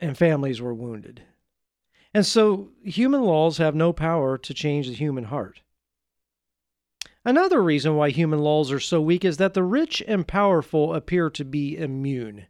and 0.00 0.16
families 0.16 0.60
were 0.60 0.74
wounded. 0.74 1.22
And 2.12 2.24
so 2.24 2.70
human 2.84 3.22
laws 3.22 3.58
have 3.58 3.74
no 3.74 3.92
power 3.92 4.38
to 4.38 4.54
change 4.54 4.88
the 4.88 4.94
human 4.94 5.24
heart. 5.24 5.62
Another 7.24 7.62
reason 7.62 7.96
why 7.96 8.10
human 8.10 8.40
laws 8.40 8.70
are 8.70 8.80
so 8.80 9.00
weak 9.00 9.24
is 9.24 9.38
that 9.38 9.54
the 9.54 9.62
rich 9.62 10.02
and 10.06 10.28
powerful 10.28 10.94
appear 10.94 11.30
to 11.30 11.44
be 11.44 11.76
immune 11.76 12.46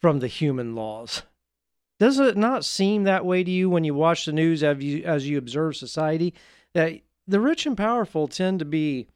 from 0.00 0.20
the 0.20 0.28
human 0.28 0.74
laws. 0.74 1.22
Does 1.98 2.18
it 2.18 2.36
not 2.36 2.64
seem 2.64 3.04
that 3.04 3.26
way 3.26 3.44
to 3.44 3.50
you 3.50 3.68
when 3.68 3.84
you 3.84 3.92
watch 3.92 4.24
the 4.24 4.32
news 4.32 4.62
as 4.62 4.82
you, 4.82 5.02
as 5.04 5.28
you 5.28 5.36
observe 5.36 5.76
society? 5.76 6.32
That 6.72 7.00
the 7.26 7.40
rich 7.40 7.66
and 7.66 7.76
powerful 7.76 8.28
tend 8.28 8.60
to 8.60 8.64
be 8.64 9.08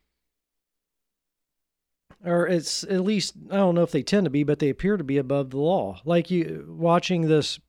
or 2.25 2.46
it's 2.46 2.84
at 2.84 3.00
least 3.00 3.34
I 3.50 3.56
don't 3.56 3.75
know 3.75 3.82
if 3.82 3.90
they 3.90 4.02
tend 4.02 4.25
to 4.25 4.30
be, 4.30 4.44
but 4.44 4.58
they 4.58 4.70
appear 4.70 4.96
to 4.96 5.04
be 5.04 5.18
above 5.18 5.50
the 5.50 5.58
law. 5.58 6.00
Like 6.04 6.30
you 6.30 6.66
watching 6.68 7.28
this, 7.28 7.61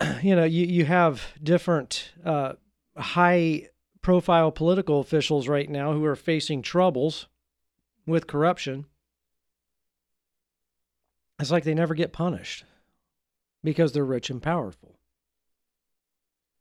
you 0.22 0.36
know, 0.36 0.44
you 0.44 0.66
you 0.66 0.84
have 0.84 1.22
different 1.42 2.12
uh, 2.24 2.54
high 2.96 3.68
profile 4.00 4.52
political 4.52 5.00
officials 5.00 5.48
right 5.48 5.68
now 5.68 5.92
who 5.92 6.04
are 6.04 6.16
facing 6.16 6.62
troubles 6.62 7.26
with 8.06 8.26
corruption. 8.26 8.86
It's 11.40 11.50
like 11.50 11.64
they 11.64 11.74
never 11.74 11.94
get 11.94 12.12
punished 12.12 12.64
because 13.62 13.92
they're 13.92 14.04
rich 14.04 14.30
and 14.30 14.42
powerful. 14.42 14.98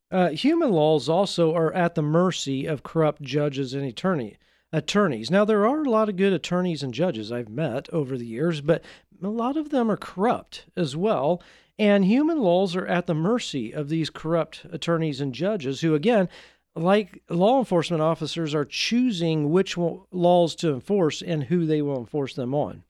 Uh, 0.09 0.29
human 0.29 0.71
laws 0.71 1.09
also 1.09 1.53
are 1.53 1.73
at 1.73 1.95
the 1.95 2.01
mercy 2.01 2.65
of 2.65 2.83
corrupt 2.83 3.21
judges 3.21 3.73
and 3.73 3.85
attorney 3.85 4.37
attorneys. 4.77 5.31
Now, 5.31 5.43
there 5.43 5.67
are 5.67 5.83
a 5.83 5.89
lot 5.89 6.07
of 6.07 6.15
good 6.15 6.33
attorneys 6.33 6.83
and 6.83 6.93
judges 6.93 7.31
I've 7.31 7.49
met 7.49 7.89
over 7.91 8.17
the 8.17 8.25
years, 8.25 8.61
but 8.61 8.83
a 9.21 9.27
lot 9.27 9.57
of 9.57 9.69
them 9.69 9.89
are 9.89 9.97
corrupt 9.97 10.65
as 10.77 10.95
well. 10.95 11.41
And 11.79 12.05
human 12.05 12.39
laws 12.39 12.75
are 12.75 12.85
at 12.85 13.07
the 13.07 13.13
mercy 13.13 13.71
of 13.73 13.89
these 13.89 14.09
corrupt 14.09 14.65
attorneys 14.71 15.19
and 15.19 15.33
judges 15.33 15.81
who, 15.81 15.95
again, 15.95 16.29
like 16.75 17.23
law 17.29 17.59
enforcement 17.59 18.01
officers, 18.01 18.53
are 18.53 18.65
choosing 18.65 19.49
which 19.51 19.77
laws 19.77 20.55
to 20.55 20.73
enforce 20.73 21.21
and 21.21 21.45
who 21.45 21.65
they 21.65 21.81
will 21.81 21.97
enforce 21.97 22.35
them 22.35 22.53
on. 22.53 22.83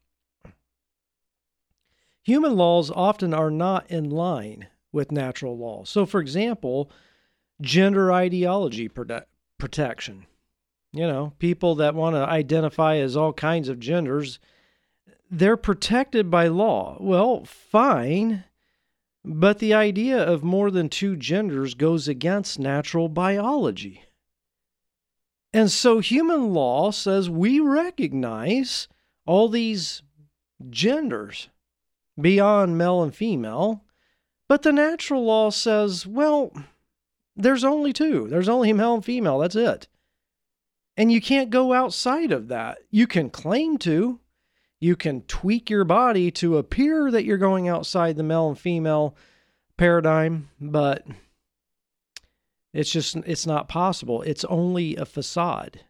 Human 2.24 2.56
laws 2.58 2.92
often 2.92 3.34
are 3.34 3.52
not 3.52 3.90
in 3.90 4.10
line 4.10 4.68
with 4.92 5.12
natural 5.12 5.58
law. 5.58 5.86
So, 5.86 6.06
for 6.06 6.20
example, 6.20 6.92
gender 7.62 8.12
ideology 8.12 8.90
prote- 8.90 9.24
protection 9.58 10.26
you 10.92 11.08
know, 11.08 11.34
people 11.40 11.76
that 11.76 11.96
want 11.96 12.16
to 12.16 12.28
identify 12.28 12.98
as 12.98 13.16
all 13.18 13.34
kinds 13.34 13.70
of 13.70 13.80
genders, 13.80 14.40
they're 15.30 15.58
protected 15.58 16.32
by 16.32 16.48
law. 16.48 16.98
Well, 17.00 17.46
fine. 17.46 18.46
But 19.24 19.60
the 19.60 19.74
idea 19.74 20.18
of 20.18 20.44
more 20.44 20.72
than 20.72 20.88
two 20.88 21.18
genders 21.18 21.74
goes 21.74 22.08
against 22.08 22.60
natural 22.60 23.10
biology. 23.10 24.04
And 25.54 25.70
so 25.72 26.00
human 26.00 26.54
law 26.54 26.92
says 26.92 27.30
we 27.30 27.60
recognize 27.60 28.88
all 29.26 29.50
these 29.50 30.02
genders 30.70 31.50
beyond 32.20 32.78
male 32.78 33.04
and 33.04 33.14
female, 33.14 33.84
but 34.48 34.64
the 34.64 34.72
natural 34.72 35.26
law 35.26 35.50
says, 35.50 36.08
well, 36.08 36.52
there's 37.36 37.64
only 37.64 37.92
two. 37.94 38.28
There's 38.30 38.50
only 38.50 38.72
male 38.74 38.96
and 38.96 39.06
female. 39.06 39.40
That's 39.40 39.56
it. 39.56 39.88
And 40.98 41.12
you 41.12 41.22
can't 41.22 41.52
go 41.52 41.74
outside 41.74 42.32
of 42.32 42.48
that. 42.48 42.80
You 42.90 43.06
can 43.06 43.30
claim 43.30 43.78
to, 43.80 44.20
you 44.80 44.96
can 44.96 45.22
tweak 45.22 45.70
your 45.70 45.84
body 45.84 46.32
to 46.32 46.58
appear 46.58 47.12
that 47.12 47.24
you're 47.24 47.38
going 47.38 47.68
outside 47.68 48.18
the 48.18 48.24
male 48.24 48.50
and 48.50 48.58
female 48.58 49.16
paradigm, 49.78 50.50
but 50.60 51.06
it's 52.74 52.92
just 52.92 53.16
it's 53.16 53.46
not 53.46 53.70
possible. 53.70 54.24
It's 54.24 54.44
only 54.46 54.96
a 54.96 55.06
facade. 55.06 55.82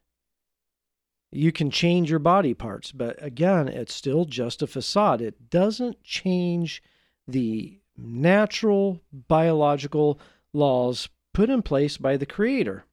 You 1.32 1.52
can 1.52 1.72
change 1.72 2.10
your 2.10 2.20
body 2.20 2.54
parts, 2.54 2.92
but 2.92 3.22
again, 3.22 3.68
it's 3.68 3.94
still 3.94 4.26
just 4.26 4.62
a 4.62 4.68
facade. 4.68 5.22
It 5.22 5.50
doesn't 5.50 6.04
change 6.04 6.82
the 7.28 7.80
natural 7.98 9.02
biological 9.12 10.20
laws 10.54 11.10
put 11.34 11.50
in 11.50 11.62
place 11.62 11.98
by 11.98 12.16
the 12.16 12.26
creator. 12.26 12.86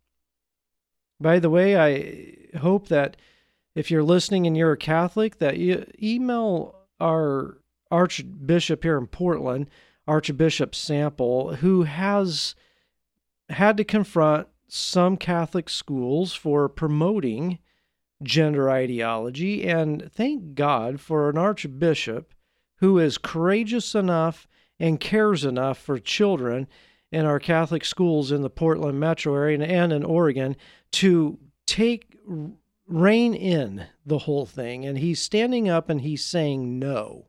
By 1.21 1.39
the 1.39 1.51
way, 1.51 1.77
I 1.77 2.59
hope 2.59 2.89
that 2.89 3.17
if 3.75 3.91
you're 3.91 4.03
listening 4.03 4.47
and 4.47 4.57
you're 4.57 4.73
a 4.73 4.77
Catholic, 4.77 5.39
that 5.39 5.59
you 5.59 5.87
email 6.03 6.77
our 7.01 7.59
Archbishop 7.91 8.83
here 8.83 8.99
in 8.99 9.07
Portland, 9.07 9.69
Archbishop 10.07 10.75
Sample, 10.75 11.57
who 11.57 11.83
has 11.85 12.55
had 13.49 13.77
to 13.77 13.85
confront 13.85 14.49
some 14.69 15.17
Catholic 15.17 15.69
schools 15.69 16.35
for 16.35 16.69
promoting 16.69 17.59
gender 18.23 18.71
ideology, 18.71 19.65
and 19.65 20.11
thank 20.13 20.55
God 20.55 21.01
for 21.01 21.29
an 21.29 21.39
archbishop 21.39 22.35
who 22.79 22.99
is 22.99 23.19
courageous 23.19 23.95
enough 23.95 24.49
and 24.81 25.01
cares 25.01 25.45
enough 25.45 25.79
for 25.79 25.99
children 25.99 26.67
in 27.13 27.25
our 27.25 27.39
Catholic 27.39 27.85
schools 27.85 28.33
in 28.33 28.43
the 28.43 28.51
Portland 28.51 28.99
metro 28.99 29.35
area 29.35 29.65
and 29.65 29.93
in 29.93 30.03
Oregon 30.03 30.57
to 30.95 31.39
take 31.67 32.17
rein 32.87 33.35
in 33.35 33.87
the 34.07 34.19
whole 34.19 34.47
thing. 34.47 34.85
And 34.85 34.99
he's 34.99 35.21
standing 35.21 35.69
up 35.69 35.91
and 35.91 36.01
he's 36.01 36.25
saying 36.25 36.79
no. 36.79 37.27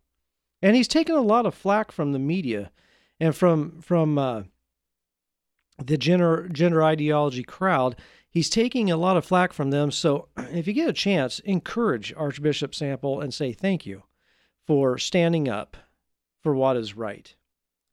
And 0.61 0.75
he's 0.75 0.87
taken 0.87 1.15
a 1.15 1.21
lot 1.21 1.45
of 1.45 1.55
flack 1.55 1.91
from 1.91 2.11
the 2.11 2.19
media 2.19 2.71
and 3.19 3.35
from 3.35 3.81
from 3.81 4.17
uh, 4.17 4.43
the 5.83 5.97
gender 5.97 6.47
gender 6.51 6.83
ideology 6.83 7.43
crowd. 7.43 7.95
He's 8.29 8.49
taking 8.49 8.91
a 8.91 8.97
lot 8.97 9.17
of 9.17 9.25
flack 9.25 9.51
from 9.51 9.71
them. 9.71 9.91
So 9.91 10.27
if 10.37 10.67
you 10.67 10.73
get 10.73 10.89
a 10.89 10.93
chance, 10.93 11.39
encourage 11.39 12.13
Archbishop 12.15 12.75
Sample 12.75 13.19
and 13.19 13.33
say 13.33 13.51
thank 13.51 13.85
you 13.85 14.03
for 14.67 14.97
standing 14.97 15.49
up 15.49 15.77
for 16.43 16.53
what 16.53 16.77
is 16.77 16.95
right. 16.95 17.33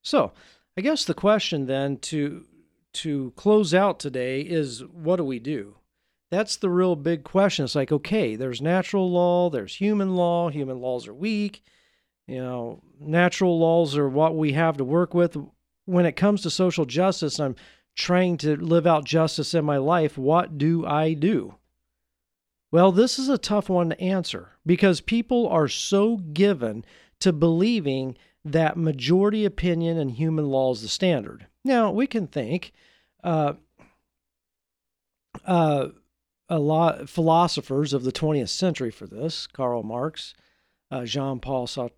So 0.02 0.32
I 0.76 0.82
guess 0.82 1.04
the 1.04 1.14
question 1.14 1.66
then 1.66 1.96
to 1.98 2.44
to 2.94 3.32
close 3.36 3.74
out 3.74 3.98
today 3.98 4.40
is 4.40 4.84
what 4.84 5.16
do 5.16 5.24
we 5.24 5.38
do? 5.38 5.76
That's 6.30 6.56
the 6.56 6.70
real 6.70 6.96
big 6.96 7.24
question. 7.24 7.64
It's 7.64 7.74
like, 7.74 7.92
okay, 7.92 8.36
there's 8.36 8.62
natural 8.62 9.10
law, 9.10 9.50
there's 9.50 9.74
human 9.74 10.16
law. 10.16 10.48
Human 10.48 10.80
laws 10.80 11.06
are 11.06 11.14
weak. 11.14 11.62
You 12.26 12.38
know, 12.38 12.82
natural 12.98 13.58
laws 13.58 13.96
are 13.96 14.08
what 14.08 14.36
we 14.36 14.52
have 14.52 14.78
to 14.78 14.84
work 14.84 15.12
with. 15.12 15.36
When 15.84 16.06
it 16.06 16.16
comes 16.16 16.42
to 16.42 16.50
social 16.50 16.86
justice, 16.86 17.38
I'm 17.38 17.56
trying 17.94 18.38
to 18.38 18.56
live 18.56 18.86
out 18.86 19.04
justice 19.04 19.52
in 19.52 19.64
my 19.64 19.76
life. 19.76 20.16
What 20.16 20.56
do 20.56 20.86
I 20.86 21.12
do? 21.12 21.56
Well, 22.70 22.92
this 22.92 23.18
is 23.18 23.28
a 23.28 23.36
tough 23.36 23.68
one 23.68 23.90
to 23.90 24.00
answer 24.00 24.52
because 24.64 25.02
people 25.02 25.46
are 25.48 25.68
so 25.68 26.16
given 26.16 26.84
to 27.20 27.32
believing 27.32 28.16
that 28.44 28.76
majority 28.76 29.44
opinion 29.44 29.98
and 29.98 30.12
human 30.12 30.46
law 30.46 30.72
is 30.72 30.82
the 30.82 30.88
standard. 30.88 31.46
Now, 31.64 31.90
we 31.92 32.06
can 32.06 32.26
think 32.26 32.72
uh, 33.22 33.54
uh, 35.46 35.88
a 36.48 36.58
lot 36.58 37.08
philosophers 37.08 37.92
of 37.92 38.04
the 38.04 38.12
20th 38.12 38.48
century 38.48 38.90
for 38.90 39.06
this 39.06 39.46
Karl 39.46 39.82
Marx, 39.82 40.34
uh, 40.90 41.04
Jean 41.04 41.38
Paul 41.38 41.66
Sartre, 41.66 41.92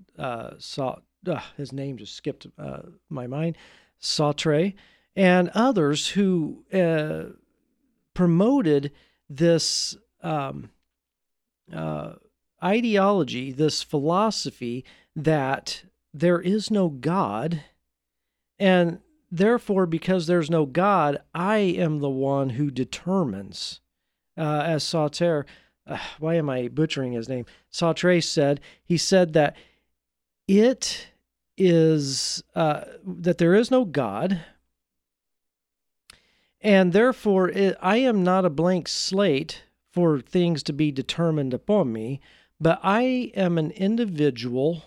uh, 1.26 1.40
his 1.56 1.72
name 1.72 1.96
just 1.96 2.14
skipped 2.14 2.46
uh, 2.58 2.82
my 3.08 3.26
mind, 3.26 3.56
Sartre, 4.00 4.74
and 5.16 5.50
others 5.54 6.08
who 6.08 6.64
uh, 6.72 7.34
promoted 8.12 8.92
this 9.30 9.96
um, 10.22 10.70
ideology, 12.62 13.52
this 13.52 13.82
philosophy 13.82 14.84
that 15.16 15.84
there 16.14 16.40
is 16.40 16.71
no 16.71 16.88
God. 16.88 17.62
And 18.59 19.00
therefore, 19.30 19.85
because 19.85 20.26
there's 20.26 20.49
no 20.49 20.64
God, 20.64 21.21
I 21.35 21.56
am 21.59 21.99
the 21.99 22.09
one 22.09 22.50
who 22.50 22.71
determines. 22.71 23.80
Uh, 24.37 24.62
as 24.64 24.85
Sauter, 24.85 25.44
uh, 25.87 25.99
why 26.18 26.37
am 26.37 26.49
I 26.49 26.68
butchering 26.68 27.12
his 27.12 27.28
name? 27.28 27.44
Sartre 27.73 28.23
said, 28.23 28.61
he 28.85 28.97
said 28.97 29.33
that 29.33 29.56
it 30.47 31.09
is, 31.56 32.42
uh, 32.54 32.85
that 33.04 33.38
there 33.38 33.54
is 33.54 33.71
no 33.71 33.85
God. 33.85 34.40
And 36.61 36.92
therefore, 36.92 37.49
it, 37.50 37.76
I 37.83 37.99
am 37.99 38.23
not 38.23 38.44
a 38.44 38.50
blank 38.50 38.88
slate 38.88 39.64
for 39.92 40.21
things 40.21 40.62
to 40.64 40.73
be 40.73 40.90
determined 40.90 41.52
upon 41.52 41.92
me, 41.92 42.21
but 42.61 42.80
I 42.83 43.33
am 43.37 43.59
an 43.59 43.71
individual 43.73 44.83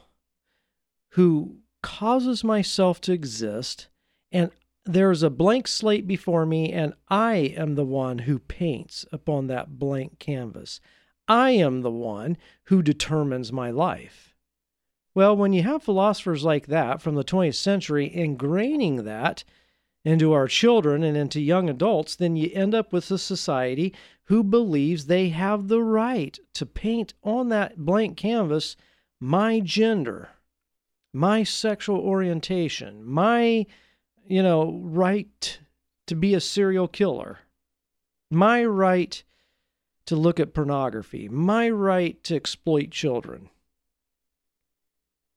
who 1.18 1.58
causes 1.82 2.44
myself 2.44 3.02
to 3.02 3.12
exist, 3.12 3.88
and 4.32 4.52
there's 4.86 5.24
a 5.24 5.32
blank 5.32 5.68
slate 5.68 6.06
before 6.06 6.46
me, 6.46 6.72
and 6.72 6.94
I 7.10 7.56
am 7.58 7.74
the 7.74 7.84
one 7.84 8.20
who 8.20 8.38
paints 8.38 9.04
upon 9.12 9.48
that 9.48 9.80
blank 9.80 10.20
canvas. 10.20 10.80
I 11.28 11.52
am 11.52 11.82
the 11.82 11.90
one 11.90 12.38
who 12.66 12.84
determines 12.84 13.52
my 13.52 13.72
life. 13.72 14.36
Well, 15.16 15.36
when 15.36 15.54
you 15.54 15.64
have 15.64 15.82
philosophers 15.82 16.44
like 16.44 16.68
that 16.68 17.02
from 17.02 17.16
the 17.16 17.24
20th 17.24 17.56
century 17.56 18.14
ingraining 18.16 19.04
that 19.06 19.44
into 20.06 20.34
our 20.34 20.48
children 20.48 21.02
and 21.02 21.18
into 21.18 21.42
young 21.42 21.68
adults, 21.68 22.16
then 22.16 22.36
you 22.36 22.52
end 22.54 22.76
up 22.76 22.94
with 22.94 23.10
a 23.10 23.18
society 23.18 23.92
who 24.26 24.44
believes 24.44 25.08
they 25.08 25.30
have 25.30 25.68
the 25.68 25.82
right 25.82 26.38
to 26.54 26.68
paint 26.68 27.16
on 27.24 27.50
that 27.50 27.76
blank 27.76 28.18
canvas 28.18 28.76
my 29.20 29.60
gender, 29.60 30.30
my 31.14 31.44
sexual 31.44 32.00
orientation, 32.00 33.04
my, 33.04 33.66
you 34.28 34.44
know, 34.44 34.80
right 34.84 35.60
to 36.08 36.16
be 36.16 36.34
a 36.34 36.42
serial 36.42 36.88
killer, 36.88 37.40
my 38.30 38.64
right 38.64 39.24
to 40.06 40.16
look 40.16 40.40
at 40.40 40.54
pornography, 40.54 41.28
my 41.28 41.70
right 41.70 42.24
to 42.24 42.36
exploit 42.36 42.92
children. 42.92 43.50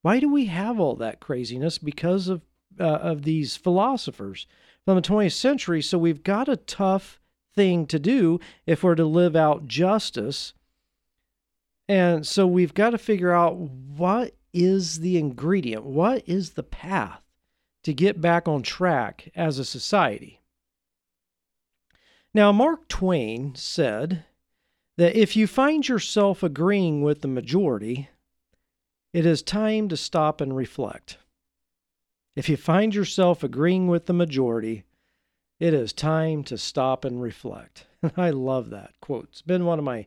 Why 0.03 0.21
do 0.21 0.33
we 0.33 0.47
have 0.47 0.81
all 0.81 0.97
that 0.97 1.21
craziness? 1.21 1.79
Because 1.79 2.29
of 2.29 2.43
uh, 2.79 2.85
of 2.85 3.23
these 3.23 3.57
philosophers 3.57 4.47
from 4.85 4.97
the 4.97 5.03
20th 5.03 5.33
century. 5.33 5.83
So 5.83 5.99
we've 5.99 6.23
got 6.23 6.49
a 6.49 6.57
tough 6.57 7.21
thing 7.55 7.87
to 7.87 7.99
do 7.99 8.41
if 8.67 8.83
we're 8.83 8.95
to 8.95 9.05
live 9.05 9.37
out 9.37 9.67
justice. 9.67 10.55
And 11.89 12.27
so 12.27 12.47
we've 12.47 12.75
got 12.75 12.91
to 12.91 12.99
figure 12.99 13.33
out 13.33 13.57
what 13.57 14.35
is 14.53 15.01
the 15.01 15.17
ingredient? 15.17 15.85
What 15.85 16.23
is 16.27 16.51
the 16.51 16.63
path 16.63 17.23
to 17.85 17.93
get 17.93 18.21
back 18.21 18.49
on 18.49 18.63
track 18.63 19.31
as 19.35 19.59
a 19.59 19.65
society? 19.65 20.41
Now, 22.33 22.53
Mark 22.53 22.89
Twain 22.89 23.55
said 23.55 24.25
that 24.97 25.17
if 25.17 25.37
you 25.37 25.47
find 25.47 25.89
yourself 25.89 26.43
agreeing 26.43 27.03
with 27.03 27.23
the 27.23 27.29
majority, 27.29 28.09
it 29.13 29.27
is 29.27 29.43
time 29.43 29.89
to 29.89 29.97
stop 29.97 30.41
and 30.41 30.55
reflect. 30.55 31.19
If 32.37 32.49
you 32.49 32.57
find 32.57 32.95
yourself 32.95 33.43
agreeing 33.43 33.89
with 33.89 34.07
the 34.07 34.13
majority, 34.13 34.85
it 35.59 35.75
is 35.75 35.93
time 35.93 36.45
to 36.45 36.57
stop 36.57 37.05
and 37.05 37.21
reflect. 37.21 37.87
I 38.17 38.31
love 38.31 38.71
that 38.71 38.93
quote. 39.01 39.29
It's 39.31 39.43
been 39.43 39.65
one 39.65 39.79
of 39.79 39.85
my 39.85 40.07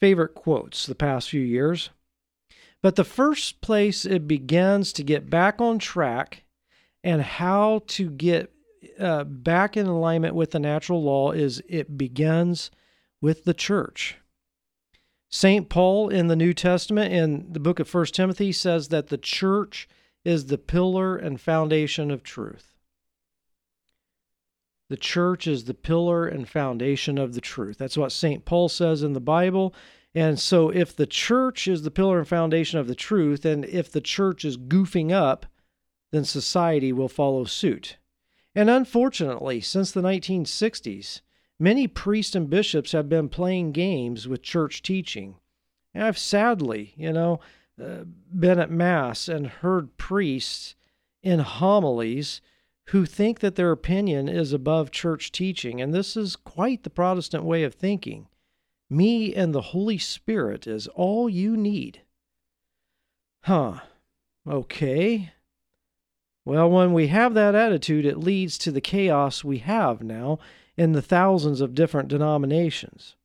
favorite 0.00 0.34
quotes 0.34 0.86
the 0.86 0.94
past 0.94 1.30
few 1.30 1.40
years. 1.40 1.90
But 2.84 2.96
the 2.96 3.04
first 3.04 3.62
place 3.62 4.04
it 4.04 4.28
begins 4.28 4.92
to 4.92 5.02
get 5.02 5.30
back 5.30 5.58
on 5.58 5.78
track 5.78 6.44
and 7.02 7.22
how 7.22 7.80
to 7.86 8.10
get 8.10 8.52
uh, 9.00 9.24
back 9.24 9.78
in 9.78 9.86
alignment 9.86 10.34
with 10.34 10.50
the 10.50 10.58
natural 10.58 11.02
law 11.02 11.30
is 11.30 11.62
it 11.66 11.96
begins 11.96 12.70
with 13.22 13.44
the 13.44 13.54
church. 13.54 14.18
St. 15.30 15.70
Paul 15.70 16.10
in 16.10 16.26
the 16.26 16.36
New 16.36 16.52
Testament, 16.52 17.10
in 17.10 17.54
the 17.54 17.58
book 17.58 17.80
of 17.80 17.88
First 17.88 18.14
Timothy, 18.14 18.52
says 18.52 18.88
that 18.88 19.06
the 19.06 19.16
church 19.16 19.88
is 20.22 20.48
the 20.48 20.58
pillar 20.58 21.16
and 21.16 21.40
foundation 21.40 22.10
of 22.10 22.22
truth. 22.22 22.74
The 24.90 24.98
church 24.98 25.46
is 25.46 25.64
the 25.64 25.72
pillar 25.72 26.26
and 26.26 26.46
foundation 26.46 27.16
of 27.16 27.32
the 27.32 27.40
truth. 27.40 27.78
That's 27.78 27.96
what 27.96 28.12
St. 28.12 28.44
Paul 28.44 28.68
says 28.68 29.02
in 29.02 29.14
the 29.14 29.20
Bible. 29.20 29.74
And 30.14 30.38
so, 30.38 30.70
if 30.70 30.94
the 30.94 31.06
church 31.06 31.66
is 31.66 31.82
the 31.82 31.90
pillar 31.90 32.18
and 32.18 32.28
foundation 32.28 32.78
of 32.78 32.86
the 32.86 32.94
truth, 32.94 33.44
and 33.44 33.64
if 33.64 33.90
the 33.90 34.00
church 34.00 34.44
is 34.44 34.56
goofing 34.56 35.10
up, 35.10 35.46
then 36.12 36.24
society 36.24 36.92
will 36.92 37.08
follow 37.08 37.44
suit. 37.44 37.96
And 38.54 38.70
unfortunately, 38.70 39.60
since 39.60 39.90
the 39.90 40.02
1960s, 40.02 41.20
many 41.58 41.88
priests 41.88 42.36
and 42.36 42.48
bishops 42.48 42.92
have 42.92 43.08
been 43.08 43.28
playing 43.28 43.72
games 43.72 44.28
with 44.28 44.42
church 44.42 44.82
teaching. 44.82 45.36
I've 45.92 46.18
sadly, 46.18 46.94
you 46.96 47.12
know, 47.12 47.40
uh, 47.82 48.04
been 48.32 48.60
at 48.60 48.70
Mass 48.70 49.28
and 49.28 49.48
heard 49.48 49.96
priests 49.96 50.76
in 51.22 51.40
homilies 51.40 52.40
who 52.88 53.06
think 53.06 53.40
that 53.40 53.56
their 53.56 53.72
opinion 53.72 54.28
is 54.28 54.52
above 54.52 54.90
church 54.90 55.32
teaching. 55.32 55.80
And 55.80 55.92
this 55.92 56.16
is 56.16 56.36
quite 56.36 56.84
the 56.84 56.90
Protestant 56.90 57.42
way 57.44 57.64
of 57.64 57.74
thinking. 57.74 58.28
Me 58.90 59.34
and 59.34 59.54
the 59.54 59.60
Holy 59.60 59.98
Spirit 59.98 60.66
is 60.66 60.86
all 60.88 61.28
you 61.28 61.56
need. 61.56 62.00
Huh. 63.42 63.80
Okay. 64.46 65.32
Well, 66.44 66.70
when 66.70 66.92
we 66.92 67.06
have 67.08 67.34
that 67.34 67.54
attitude, 67.54 68.04
it 68.04 68.18
leads 68.18 68.58
to 68.58 68.70
the 68.70 68.80
chaos 68.80 69.42
we 69.42 69.58
have 69.58 70.02
now 70.02 70.38
in 70.76 70.92
the 70.92 71.02
thousands 71.02 71.60
of 71.60 71.74
different 71.74 72.08
denominations. 72.08 73.16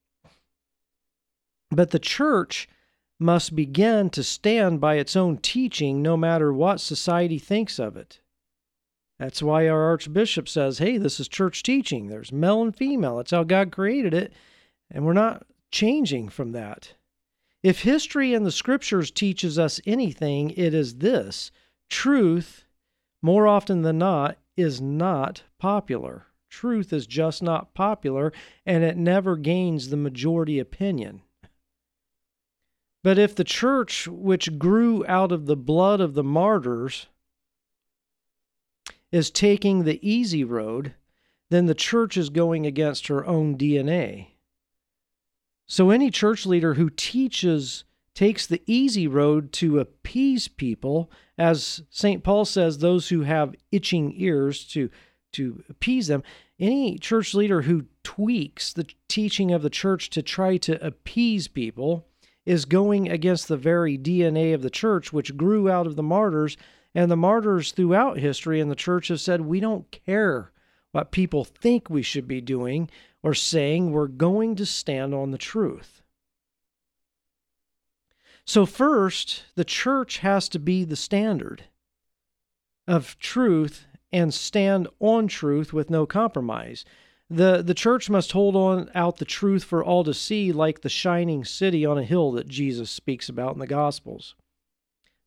But 1.69 1.91
the 1.91 1.99
church 1.99 2.67
must 3.19 3.55
begin 3.55 4.09
to 4.11 4.23
stand 4.23 4.79
by 4.79 4.95
its 4.95 5.15
own 5.15 5.37
teaching 5.37 6.01
no 6.01 6.15
matter 6.15 6.53
what 6.53 6.79
society 6.79 7.37
thinks 7.37 7.77
of 7.77 7.97
it. 7.97 8.21
That's 9.19 9.43
why 9.43 9.67
our 9.67 9.83
archbishop 9.83 10.47
says, 10.47 10.77
hey, 10.77 10.97
this 10.97 11.19
is 11.19 11.27
church 11.27 11.61
teaching. 11.61 12.07
There's 12.07 12.31
male 12.31 12.61
and 12.61 12.73
female. 12.73 13.17
That's 13.17 13.31
how 13.31 13.43
God 13.43 13.71
created 13.71 14.13
it. 14.13 14.31
And 14.91 15.05
we're 15.05 15.13
not 15.13 15.45
changing 15.71 16.29
from 16.29 16.51
that. 16.53 16.93
If 17.61 17.81
history 17.81 18.33
and 18.33 18.45
the 18.45 18.51
scriptures 18.51 19.11
teaches 19.11 19.59
us 19.59 19.81
anything, 19.85 20.51
it 20.51 20.73
is 20.73 20.95
this 20.95 21.51
truth, 21.89 22.65
more 23.21 23.47
often 23.47 23.81
than 23.81 23.97
not, 23.97 24.37
is 24.55 24.79
not 24.79 25.43
popular. 25.57 26.27
Truth 26.49 26.93
is 26.93 27.05
just 27.05 27.43
not 27.43 27.73
popular, 27.73 28.33
and 28.65 28.83
it 28.83 28.97
never 28.97 29.35
gains 29.35 29.89
the 29.89 29.97
majority 29.97 30.57
opinion. 30.57 31.21
But 33.03 33.17
if 33.17 33.35
the 33.35 33.43
church, 33.43 34.07
which 34.07 34.57
grew 34.57 35.05
out 35.07 35.31
of 35.31 35.45
the 35.45 35.55
blood 35.55 36.01
of 36.01 36.15
the 36.15 36.23
martyrs, 36.23 37.07
is 39.11 39.31
taking 39.31 39.83
the 39.83 39.99
easy 40.07 40.43
road, 40.43 40.93
then 41.49 41.65
the 41.65 41.75
church 41.75 42.17
is 42.17 42.29
going 42.29 42.65
against 42.65 43.07
her 43.07 43.25
own 43.25 43.57
DNA. 43.57 44.27
So 45.71 45.91
any 45.91 46.09
church 46.09 46.47
leader 46.47 46.73
who 46.73 46.89
teaches 46.89 47.83
takes 48.15 48.47
the 48.47 48.63
easy 48.65 49.07
road 49.07 49.53
to 49.53 49.77
appease 49.77 50.47
people, 50.47 51.11
as 51.37 51.83
St. 51.91 52.23
Paul 52.23 52.43
says, 52.43 52.79
those 52.79 53.09
who 53.09 53.21
have 53.21 53.55
itching 53.71 54.13
ears 54.17 54.65
to 54.69 54.89
to 55.33 55.63
appease 55.69 56.07
them. 56.07 56.23
Any 56.59 56.97
church 56.97 57.35
leader 57.35 57.61
who 57.61 57.85
tweaks 58.03 58.73
the 58.73 58.87
teaching 59.07 59.51
of 59.51 59.61
the 59.61 59.69
church 59.69 60.09
to 60.09 60.23
try 60.23 60.57
to 60.57 60.83
appease 60.83 61.47
people 61.47 62.07
is 62.47 62.65
going 62.65 63.07
against 63.07 63.47
the 63.47 63.55
very 63.55 63.95
DNA 63.95 64.55
of 64.55 64.63
the 64.63 64.71
church, 64.71 65.13
which 65.13 65.37
grew 65.37 65.69
out 65.69 65.85
of 65.85 65.95
the 65.95 66.01
martyrs. 66.01 66.57
And 66.95 67.11
the 67.11 67.15
martyrs 67.15 67.71
throughout 67.73 68.17
history 68.17 68.59
in 68.59 68.69
the 68.69 68.75
church 68.75 69.09
have 69.09 69.21
said, 69.21 69.41
we 69.41 69.59
don't 69.59 69.91
care 69.91 70.51
what 70.91 71.11
people 71.11 71.45
think 71.45 71.91
we 71.91 72.01
should 72.01 72.27
be 72.27 72.41
doing 72.41 72.89
or 73.21 73.33
saying, 73.33 73.91
we're 73.91 74.07
going 74.07 74.55
to 74.55 74.65
stand 74.65 75.13
on 75.13 75.31
the 75.31 75.37
truth. 75.37 76.01
So, 78.45 78.65
first, 78.65 79.43
the 79.55 79.65
church 79.65 80.19
has 80.19 80.49
to 80.49 80.59
be 80.59 80.83
the 80.83 80.95
standard 80.95 81.65
of 82.87 83.17
truth 83.19 83.85
and 84.11 84.33
stand 84.33 84.87
on 84.99 85.27
truth 85.27 85.71
with 85.71 85.89
no 85.89 86.05
compromise. 86.05 86.83
The, 87.29 87.61
the 87.61 87.75
church 87.75 88.09
must 88.09 88.31
hold 88.31 88.55
on 88.55 88.89
out 88.95 89.17
the 89.17 89.25
truth 89.25 89.63
for 89.63 89.83
all 89.83 90.03
to 90.03 90.15
see, 90.15 90.51
like 90.51 90.81
the 90.81 90.89
shining 90.89 91.45
city 91.45 91.85
on 91.85 91.99
a 91.99 92.03
hill 92.03 92.31
that 92.31 92.47
Jesus 92.47 92.89
speaks 92.89 93.29
about 93.29 93.53
in 93.53 93.59
the 93.59 93.67
Gospels. 93.67 94.33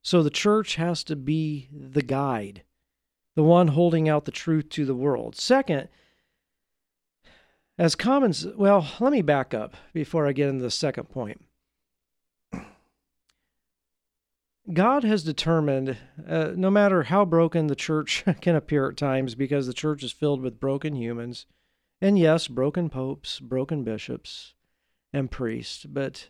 So 0.02 0.22
the 0.22 0.30
church 0.30 0.74
has 0.74 1.04
to 1.04 1.14
be 1.14 1.68
the 1.72 2.02
guide, 2.02 2.64
the 3.36 3.44
one 3.44 3.68
holding 3.68 4.08
out 4.08 4.24
the 4.24 4.32
truth 4.32 4.68
to 4.70 4.84
the 4.84 4.96
world. 4.96 5.36
Second, 5.36 5.88
as 7.78 7.94
commons, 7.94 8.46
well, 8.46 8.86
let 9.00 9.12
me 9.12 9.22
back 9.22 9.54
up 9.54 9.74
before 9.92 10.26
I 10.26 10.32
get 10.32 10.48
into 10.48 10.62
the 10.62 10.70
second 10.70 11.08
point. 11.08 11.42
God 14.72 15.02
has 15.02 15.24
determined, 15.24 15.96
uh, 16.28 16.52
no 16.54 16.70
matter 16.70 17.04
how 17.04 17.24
broken 17.24 17.66
the 17.66 17.74
church 17.74 18.24
can 18.40 18.54
appear 18.54 18.88
at 18.88 18.96
times, 18.96 19.34
because 19.34 19.66
the 19.66 19.72
church 19.72 20.04
is 20.04 20.12
filled 20.12 20.40
with 20.40 20.60
broken 20.60 20.94
humans, 20.94 21.46
and 22.00 22.18
yes, 22.18 22.46
broken 22.46 22.88
popes, 22.88 23.40
broken 23.40 23.82
bishops, 23.82 24.54
and 25.12 25.30
priests, 25.30 25.84
but 25.84 26.28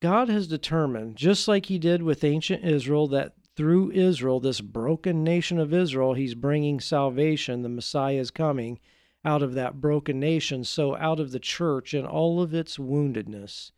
God 0.00 0.28
has 0.28 0.46
determined, 0.46 1.16
just 1.16 1.48
like 1.48 1.66
He 1.66 1.78
did 1.78 2.02
with 2.02 2.24
ancient 2.24 2.64
Israel, 2.64 3.06
that 3.08 3.34
through 3.56 3.90
Israel, 3.90 4.40
this 4.40 4.60
broken 4.60 5.22
nation 5.22 5.58
of 5.58 5.74
Israel, 5.74 6.14
He's 6.14 6.34
bringing 6.34 6.80
salvation. 6.80 7.62
The 7.62 7.68
Messiah 7.68 8.14
is 8.14 8.30
coming 8.30 8.78
out 9.24 9.42
of 9.42 9.54
that 9.54 9.80
broken 9.80 10.18
nation. 10.18 10.64
So, 10.64 10.96
out 10.96 11.20
of 11.20 11.32
the 11.32 11.40
church 11.40 11.94
and 11.94 12.06
all 12.06 12.42
of 12.42 12.54
its 12.54 12.78
woundedness 12.78 13.72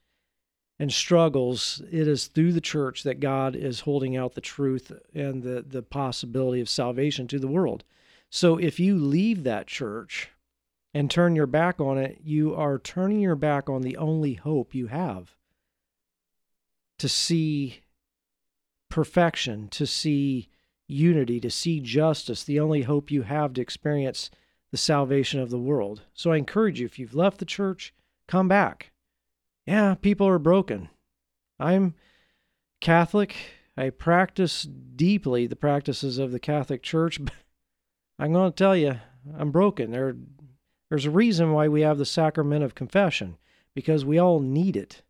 and 0.79 0.93
struggles, 0.93 1.83
it 1.91 2.09
is 2.09 2.27
through 2.27 2.53
the 2.53 2.61
church 2.61 3.03
that 3.03 3.21
God 3.21 3.55
is 3.55 3.81
holding 3.81 4.17
out 4.17 4.35
the 4.35 4.41
truth 4.41 4.93
and 5.15 5.43
the, 5.43 5.65
the 5.67 5.83
possibility 5.83 6.61
of 6.61 6.69
salvation 6.69 7.27
to 7.29 7.39
the 7.39 7.49
world. 7.49 7.85
So, 8.31 8.57
if 8.57 8.79
you 8.79 8.97
leave 8.97 9.45
that 9.45 9.67
church 9.67 10.31
and 10.95 11.11
turn 11.11 11.35
your 11.35 11.47
back 11.47 11.81
on 11.81 11.99
it, 11.99 12.21
you 12.23 12.55
are 12.55 12.79
turning 12.79 13.21
your 13.21 13.37
back 13.37 13.69
on 13.69 13.83
the 13.83 13.97
only 13.97 14.35
hope 14.35 14.75
you 14.75 14.89
have 14.89 15.35
to 16.99 17.09
see 17.09 17.81
perfection, 18.89 19.69
to 19.69 19.87
see 19.87 20.49
unity, 20.87 21.41
to 21.41 21.51
see 21.51 21.81
justice, 21.81 22.45
the 22.45 22.61
only 22.61 22.83
hope 22.83 23.11
you 23.11 23.23
have 23.23 23.55
to 23.55 23.61
experience 23.61 24.31
the 24.73 24.79
salvation 24.79 25.39
of 25.39 25.51
the 25.51 25.59
world. 25.59 26.03
So 26.15 26.33
I 26.33 26.39
encourage 26.39 26.81
you, 26.81 26.87
if 26.87 26.99
you've 26.99 27.15
left 27.15 27.39
the 27.39 27.45
church, 27.45 27.95
come 28.27 28.49
back. 28.49 28.91
Yeah, 29.67 29.95
people 29.95 30.27
are 30.27 30.39
broken. 30.39 30.89
I'm 31.61 31.95
Catholic. 32.81 33.37
I 33.77 33.91
practice 33.91 34.65
deeply 34.65 35.47
the 35.47 35.57
practices 35.57 36.19
of 36.19 36.33
the 36.33 36.41
Catholic 36.41 36.83
Church, 36.83 37.23
but 37.25 37.35
I'm 38.19 38.33
going 38.33 38.51
to 38.51 38.57
tell 38.57 38.75
you, 38.75 38.99
I'm 39.39 39.53
broken. 39.53 39.93
There, 39.93 40.17
there's 40.89 41.07
a 41.07 41.11
reason 41.11 41.53
why 41.53 41.69
we 41.69 41.83
have 41.83 41.99
the 41.99 42.07
sacrament 42.07 42.65
of 42.65 42.75
confession, 42.75 43.37
because 43.75 44.05
we 44.05 44.19
all 44.19 44.41
need 44.41 44.77
it. 44.77 45.03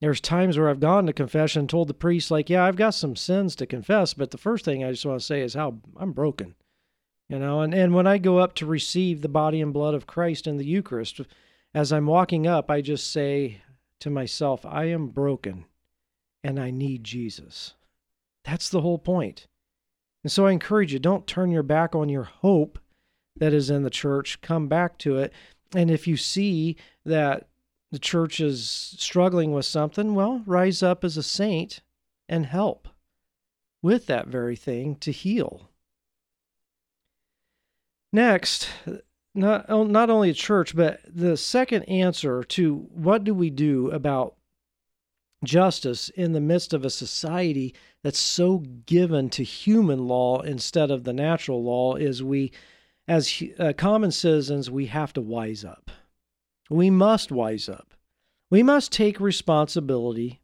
There's 0.00 0.20
times 0.20 0.58
where 0.58 0.70
I've 0.70 0.80
gone 0.80 1.04
to 1.06 1.12
confession 1.12 1.60
and 1.60 1.68
told 1.68 1.88
the 1.88 1.94
priest, 1.94 2.30
like, 2.30 2.48
yeah, 2.48 2.64
I've 2.64 2.76
got 2.76 2.94
some 2.94 3.14
sins 3.14 3.54
to 3.56 3.66
confess, 3.66 4.14
but 4.14 4.30
the 4.30 4.38
first 4.38 4.64
thing 4.64 4.82
I 4.82 4.90
just 4.90 5.04
want 5.04 5.20
to 5.20 5.26
say 5.26 5.42
is 5.42 5.52
how 5.52 5.78
I'm 5.96 6.12
broken. 6.12 6.54
You 7.30 7.38
know, 7.38 7.60
and, 7.60 7.72
and 7.72 7.94
when 7.94 8.08
I 8.08 8.18
go 8.18 8.38
up 8.38 8.56
to 8.56 8.66
receive 8.66 9.22
the 9.22 9.28
body 9.28 9.60
and 9.60 9.72
blood 9.72 9.94
of 9.94 10.04
Christ 10.04 10.48
in 10.48 10.56
the 10.56 10.66
Eucharist, 10.66 11.20
as 11.72 11.92
I'm 11.92 12.06
walking 12.06 12.48
up, 12.48 12.68
I 12.68 12.80
just 12.80 13.12
say 13.12 13.62
to 14.00 14.10
myself, 14.10 14.66
I 14.66 14.86
am 14.86 15.06
broken 15.06 15.66
and 16.42 16.58
I 16.58 16.72
need 16.72 17.04
Jesus. 17.04 17.74
That's 18.42 18.68
the 18.68 18.80
whole 18.80 18.98
point. 18.98 19.46
And 20.24 20.32
so 20.32 20.46
I 20.46 20.50
encourage 20.50 20.92
you 20.92 20.98
don't 20.98 21.24
turn 21.24 21.52
your 21.52 21.62
back 21.62 21.94
on 21.94 22.08
your 22.08 22.24
hope 22.24 22.80
that 23.36 23.52
is 23.52 23.70
in 23.70 23.84
the 23.84 23.90
church, 23.90 24.40
come 24.40 24.66
back 24.66 24.98
to 24.98 25.16
it. 25.18 25.32
And 25.72 25.88
if 25.88 26.08
you 26.08 26.16
see 26.16 26.76
that 27.04 27.46
the 27.92 28.00
church 28.00 28.40
is 28.40 28.68
struggling 28.98 29.52
with 29.52 29.66
something, 29.66 30.16
well, 30.16 30.42
rise 30.46 30.82
up 30.82 31.04
as 31.04 31.16
a 31.16 31.22
saint 31.22 31.80
and 32.28 32.46
help 32.46 32.88
with 33.82 34.06
that 34.06 34.26
very 34.26 34.56
thing 34.56 34.96
to 34.96 35.12
heal. 35.12 35.69
Next, 38.12 38.68
not, 39.34 39.68
not 39.68 40.10
only 40.10 40.30
a 40.30 40.34
church, 40.34 40.74
but 40.74 41.00
the 41.06 41.36
second 41.36 41.84
answer 41.84 42.42
to 42.44 42.88
what 42.92 43.24
do 43.24 43.32
we 43.32 43.50
do 43.50 43.90
about 43.90 44.36
justice 45.44 46.08
in 46.10 46.32
the 46.32 46.40
midst 46.40 46.74
of 46.74 46.84
a 46.84 46.90
society 46.90 47.74
that's 48.02 48.18
so 48.18 48.58
given 48.86 49.30
to 49.30 49.44
human 49.44 50.06
law 50.06 50.40
instead 50.40 50.90
of 50.90 51.04
the 51.04 51.12
natural 51.12 51.62
law 51.62 51.94
is 51.94 52.22
we, 52.22 52.52
as 53.06 53.42
uh, 53.58 53.72
common 53.76 54.10
citizens, 54.10 54.70
we 54.70 54.86
have 54.86 55.12
to 55.12 55.20
wise 55.20 55.64
up. 55.64 55.90
We 56.68 56.90
must 56.90 57.32
wise 57.32 57.68
up. 57.68 57.94
We 58.50 58.62
must 58.62 58.92
take 58.92 59.20
responsibility 59.20 60.40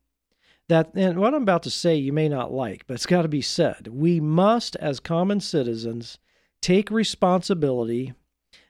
that, 0.68 0.90
and 0.94 1.18
what 1.18 1.34
I'm 1.34 1.42
about 1.42 1.62
to 1.64 1.70
say 1.70 1.96
you 1.96 2.12
may 2.12 2.28
not 2.28 2.52
like, 2.52 2.86
but 2.86 2.94
it's 2.94 3.06
got 3.06 3.22
to 3.22 3.28
be 3.28 3.42
said. 3.42 3.88
We 3.88 4.20
must, 4.20 4.76
as 4.76 4.98
common 5.00 5.40
citizens, 5.40 6.18
take 6.66 6.90
responsibility 6.90 8.12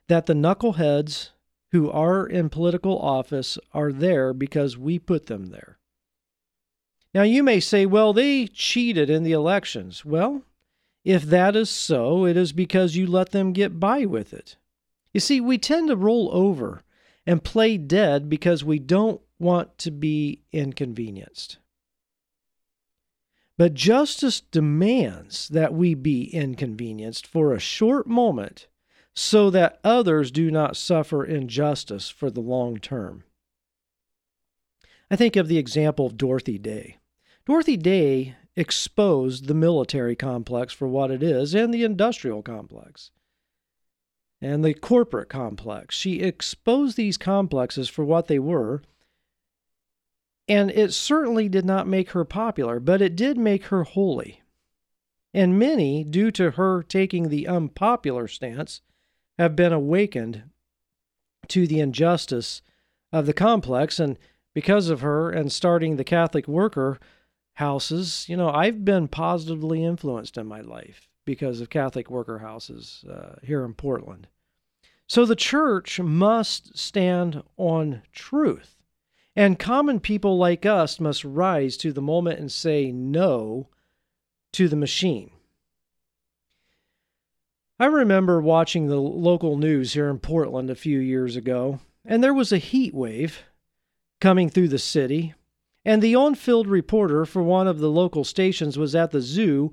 that 0.06 0.26
the 0.26 0.35
knuckleheads 0.35 1.30
who 1.72 1.90
are 1.90 2.26
in 2.26 2.50
political 2.50 2.98
office 2.98 3.59
are 3.72 3.90
there 3.90 4.35
because 4.35 4.76
we 4.76 4.98
put 4.98 5.28
them 5.28 5.46
there. 5.46 5.78
Now, 7.14 7.22
you 7.22 7.42
may 7.42 7.59
say, 7.59 7.87
well, 7.87 8.12
they 8.12 8.48
cheated 8.48 9.09
in 9.09 9.22
the 9.22 9.32
elections. 9.32 10.04
Well, 10.04 10.42
if 11.06 11.22
that 11.22 11.56
is 11.56 11.70
so, 11.70 12.26
it 12.26 12.37
is 12.37 12.52
because 12.52 12.96
you 12.96 13.06
let 13.06 13.30
them 13.30 13.54
get 13.54 13.80
by 13.80 14.04
with 14.04 14.35
it. 14.35 14.56
You 15.14 15.20
see, 15.20 15.40
we 15.40 15.56
tend 15.56 15.88
to 15.88 15.96
roll 15.96 16.28
over 16.35 16.82
and 17.26 17.42
play 17.42 17.78
dead 17.78 18.28
because 18.28 18.62
we 18.62 18.78
don't 18.78 19.22
want 19.38 19.78
to 19.78 19.90
be 19.90 20.42
inconvenienced. 20.52 21.56
But 23.59 23.75
justice 23.75 24.40
demands 24.40 25.49
that 25.49 25.73
we 25.73 25.95
be 25.95 26.25
inconvenienced 26.25 27.27
for 27.27 27.53
a 27.53 27.59
short 27.59 28.07
moment 28.07 28.66
so 29.14 29.49
that 29.51 29.81
others 29.83 30.31
do 30.31 30.51
not 30.51 30.77
suffer 30.77 31.25
injustice 31.25 32.11
for 32.11 32.31
the 32.31 32.40
long 32.40 32.79
term. 32.79 33.25
I 35.11 35.16
think 35.16 35.37
of 35.37 35.49
the 35.49 35.59
example 35.59 36.07
of 36.07 36.19
Dorothy 36.19 36.59
Day. 36.59 36.99
Dorothy 37.47 37.77
Day 37.77 38.37
exposed 38.57 39.47
the 39.47 39.55
military 39.55 40.16
complex 40.16 40.73
for 40.73 40.88
what 40.88 41.11
it 41.11 41.23
is 41.23 41.55
and 41.55 41.73
the 41.73 41.85
industrial 41.85 42.42
complex 42.42 43.11
and 44.40 44.64
the 44.64 44.75
corporate 44.75 45.29
complex. 45.29 45.97
She 45.97 46.21
exposed 46.21 46.97
these 46.97 47.16
complexes 47.16 47.88
for 47.88 48.05
what 48.05 48.27
they 48.27 48.38
were, 48.38 48.83
and 50.48 50.70
it 50.70 50.92
certainly 50.92 51.48
did 51.48 51.64
not 51.64 51.88
make 51.88 52.11
her 52.11 52.24
popular, 52.24 52.78
but 52.78 53.02
it 53.02 53.16
did 53.16 53.37
make 53.37 53.64
her 53.66 53.82
holy. 53.85 54.42
and 55.35 55.59
many, 55.59 56.02
due 56.02 56.30
to 56.30 56.52
her 56.52 56.82
taking 56.82 57.28
the 57.28 57.46
unpopular 57.46 58.26
stance, 58.26 58.80
have 59.38 59.54
been 59.54 59.72
awakened 59.72 60.44
to 61.48 61.66
the 61.66 61.78
injustice 61.78 62.62
of 63.12 63.26
the 63.26 63.35
complex. 63.35 64.00
And 64.00 64.18
because 64.54 64.88
of 64.88 65.02
her 65.02 65.30
and 65.30 65.52
starting 65.52 65.96
the 65.96 66.04
Catholic 66.04 66.48
worker 66.48 66.98
houses, 67.54 68.24
you 68.28 68.37
know, 68.37 68.50
I've 68.50 68.85
been 68.85 69.09
positively 69.09 69.85
influenced 69.85 70.38
in 70.38 70.46
my 70.46 70.62
life 70.62 71.09
because 71.26 71.61
of 71.61 71.68
Catholic 71.68 72.11
worker 72.11 72.38
houses 72.38 73.04
uh, 73.11 73.37
here 73.42 73.62
in 73.64 73.74
Portland. 73.74 74.28
So 75.06 75.26
the 75.26 75.37
church 75.37 76.00
must 76.00 76.78
stand 76.78 77.42
on 77.59 78.02
truth. 78.12 78.76
And 79.37 79.59
common 79.59 80.01
people 80.01 80.38
like 80.38 80.64
us 80.64 80.99
must 80.99 81.22
rise 81.22 81.77
to 81.79 81.92
the 81.92 82.01
moment 82.01 82.40
and 82.40 82.51
say 82.51 82.90
no 82.90 83.68
to 84.53 84.66
the 84.66 84.77
machine. 84.77 85.31
I 87.79 87.85
remember 87.85 88.40
watching 88.40 88.87
the 88.87 88.96
local 88.96 89.59
news 89.59 89.92
here 89.92 90.09
in 90.09 90.18
Portland 90.18 90.70
a 90.70 90.75
few 90.75 90.99
years 90.99 91.37
ago, 91.37 91.81
and 92.07 92.25
there 92.25 92.33
was 92.33 92.51
a 92.51 92.59
heat 92.59 92.94
wave 92.94 93.42
coming 94.18 94.49
through 94.49 94.68
the 94.68 94.79
city, 94.79 95.35
and 95.85 96.01
the 96.01 96.14
on 96.14 96.35
field 96.35 96.66
reporter 96.66 97.27
for 97.27 97.42
one 97.42 97.68
of 97.68 97.79
the 97.79 97.90
local 97.90 98.25
stations 98.25 98.79
was 98.79 98.94
at 98.94 99.11
the 99.11 99.20
zoo 99.20 99.70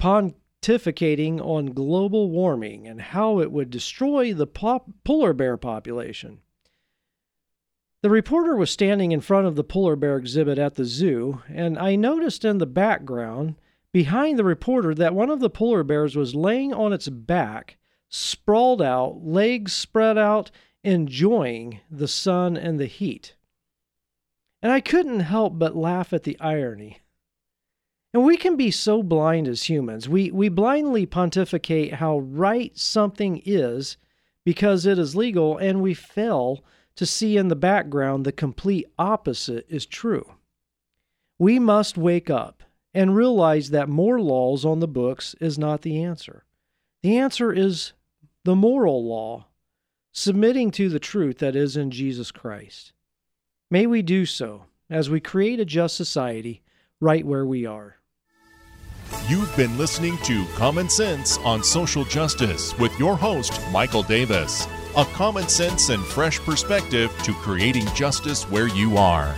pontificating 0.00 1.40
on 1.40 1.66
global 1.66 2.28
warming 2.28 2.88
and 2.88 3.00
how 3.00 3.38
it 3.38 3.52
would 3.52 3.70
destroy 3.70 4.34
the 4.34 4.48
pop- 4.48 4.90
polar 5.04 5.32
bear 5.32 5.56
population. 5.56 6.40
The 8.04 8.10
reporter 8.10 8.54
was 8.54 8.70
standing 8.70 9.12
in 9.12 9.22
front 9.22 9.46
of 9.46 9.56
the 9.56 9.64
polar 9.64 9.96
bear 9.96 10.18
exhibit 10.18 10.58
at 10.58 10.74
the 10.74 10.84
zoo, 10.84 11.40
and 11.48 11.78
I 11.78 11.96
noticed 11.96 12.44
in 12.44 12.58
the 12.58 12.66
background 12.66 13.54
behind 13.92 14.38
the 14.38 14.44
reporter 14.44 14.94
that 14.96 15.14
one 15.14 15.30
of 15.30 15.40
the 15.40 15.48
polar 15.48 15.82
bears 15.82 16.14
was 16.14 16.34
laying 16.34 16.74
on 16.74 16.92
its 16.92 17.08
back, 17.08 17.78
sprawled 18.10 18.82
out, 18.82 19.24
legs 19.24 19.72
spread 19.72 20.18
out, 20.18 20.50
enjoying 20.82 21.80
the 21.90 22.06
sun 22.06 22.58
and 22.58 22.78
the 22.78 22.84
heat. 22.84 23.36
And 24.60 24.70
I 24.70 24.82
couldn't 24.82 25.20
help 25.20 25.58
but 25.58 25.74
laugh 25.74 26.12
at 26.12 26.24
the 26.24 26.38
irony. 26.40 27.00
And 28.12 28.22
we 28.22 28.36
can 28.36 28.54
be 28.54 28.70
so 28.70 29.02
blind 29.02 29.48
as 29.48 29.70
humans. 29.70 30.10
We, 30.10 30.30
we 30.30 30.50
blindly 30.50 31.06
pontificate 31.06 31.94
how 31.94 32.18
right 32.18 32.76
something 32.78 33.40
is 33.46 33.96
because 34.44 34.84
it 34.84 34.98
is 34.98 35.16
legal, 35.16 35.56
and 35.56 35.80
we 35.80 35.94
fail 35.94 36.62
to 36.96 37.06
see 37.06 37.36
in 37.36 37.48
the 37.48 37.56
background 37.56 38.24
the 38.24 38.32
complete 38.32 38.86
opposite 38.98 39.66
is 39.68 39.86
true. 39.86 40.34
We 41.38 41.58
must 41.58 41.98
wake 41.98 42.30
up 42.30 42.62
and 42.92 43.16
realize 43.16 43.70
that 43.70 43.88
more 43.88 44.20
laws 44.20 44.64
on 44.64 44.80
the 44.80 44.88
books 44.88 45.34
is 45.40 45.58
not 45.58 45.82
the 45.82 46.02
answer. 46.02 46.44
The 47.02 47.18
answer 47.18 47.52
is 47.52 47.92
the 48.44 48.54
moral 48.54 49.04
law, 49.04 49.46
submitting 50.12 50.70
to 50.72 50.88
the 50.88 51.00
truth 51.00 51.38
that 51.38 51.56
is 51.56 51.76
in 51.76 51.90
Jesus 51.90 52.30
Christ. 52.30 52.92
May 53.70 53.86
we 53.86 54.02
do 54.02 54.24
so 54.26 54.66
as 54.88 55.10
we 55.10 55.18
create 55.18 55.58
a 55.58 55.64
just 55.64 55.96
society 55.96 56.62
right 57.00 57.26
where 57.26 57.44
we 57.44 57.66
are. 57.66 57.96
You've 59.28 59.54
been 59.56 59.76
listening 59.76 60.16
to 60.18 60.46
Common 60.54 60.88
Sense 60.88 61.38
on 61.38 61.64
Social 61.64 62.04
Justice 62.04 62.76
with 62.78 62.96
your 62.98 63.16
host, 63.16 63.60
Michael 63.72 64.02
Davis. 64.02 64.66
A 64.96 65.04
common 65.06 65.48
sense 65.48 65.88
and 65.88 66.04
fresh 66.04 66.38
perspective 66.38 67.12
to 67.24 67.32
creating 67.34 67.86
justice 67.96 68.44
where 68.44 68.68
you 68.68 68.96
are. 68.96 69.34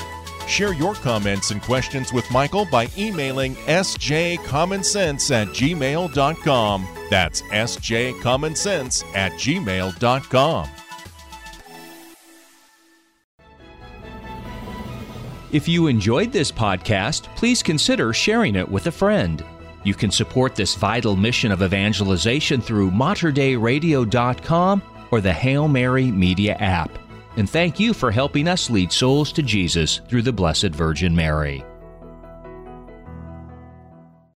Share 0.47 0.75
your 0.75 0.95
comments 0.95 1.51
and 1.51 1.63
questions 1.63 2.13
with 2.13 2.31
Michael 2.31 2.67
by 2.71 2.89
emailing 2.99 3.55
sjcommonsense 3.55 5.31
at 5.31 5.49
gmail.com. 5.49 6.87
That's 7.09 7.41
sjcommonsense 7.41 9.17
at 9.17 9.33
gmail.com. 9.33 10.69
If 15.53 15.67
you 15.67 15.87
enjoyed 15.87 16.33
this 16.33 16.53
podcast, 16.53 17.35
please 17.35 17.63
consider 17.63 18.13
sharing 18.13 18.57
it 18.57 18.69
with 18.69 18.89
a 18.89 18.93
friend. 18.93 19.43
You 19.85 19.95
can 19.95 20.11
support 20.11 20.55
this 20.55 20.75
vital 20.75 21.17
mission 21.17 21.51
of 21.51 21.63
evangelization 21.63 22.61
through 22.61 22.91
materdeiradio.com 22.91 24.83
or 25.11 25.21
the 25.21 25.33
Hail 25.33 25.69
Mary 25.69 26.11
Media 26.11 26.55
app 26.55 26.91
and 27.37 27.49
thank 27.49 27.79
you 27.79 27.93
for 27.93 28.11
helping 28.11 28.49
us 28.49 28.71
lead 28.71 28.91
souls 28.91 29.31
to 29.33 29.43
Jesus 29.43 30.01
through 30.09 30.23
the 30.23 30.33
Blessed 30.33 30.69
Virgin 30.69 31.15
Mary. 31.15 31.63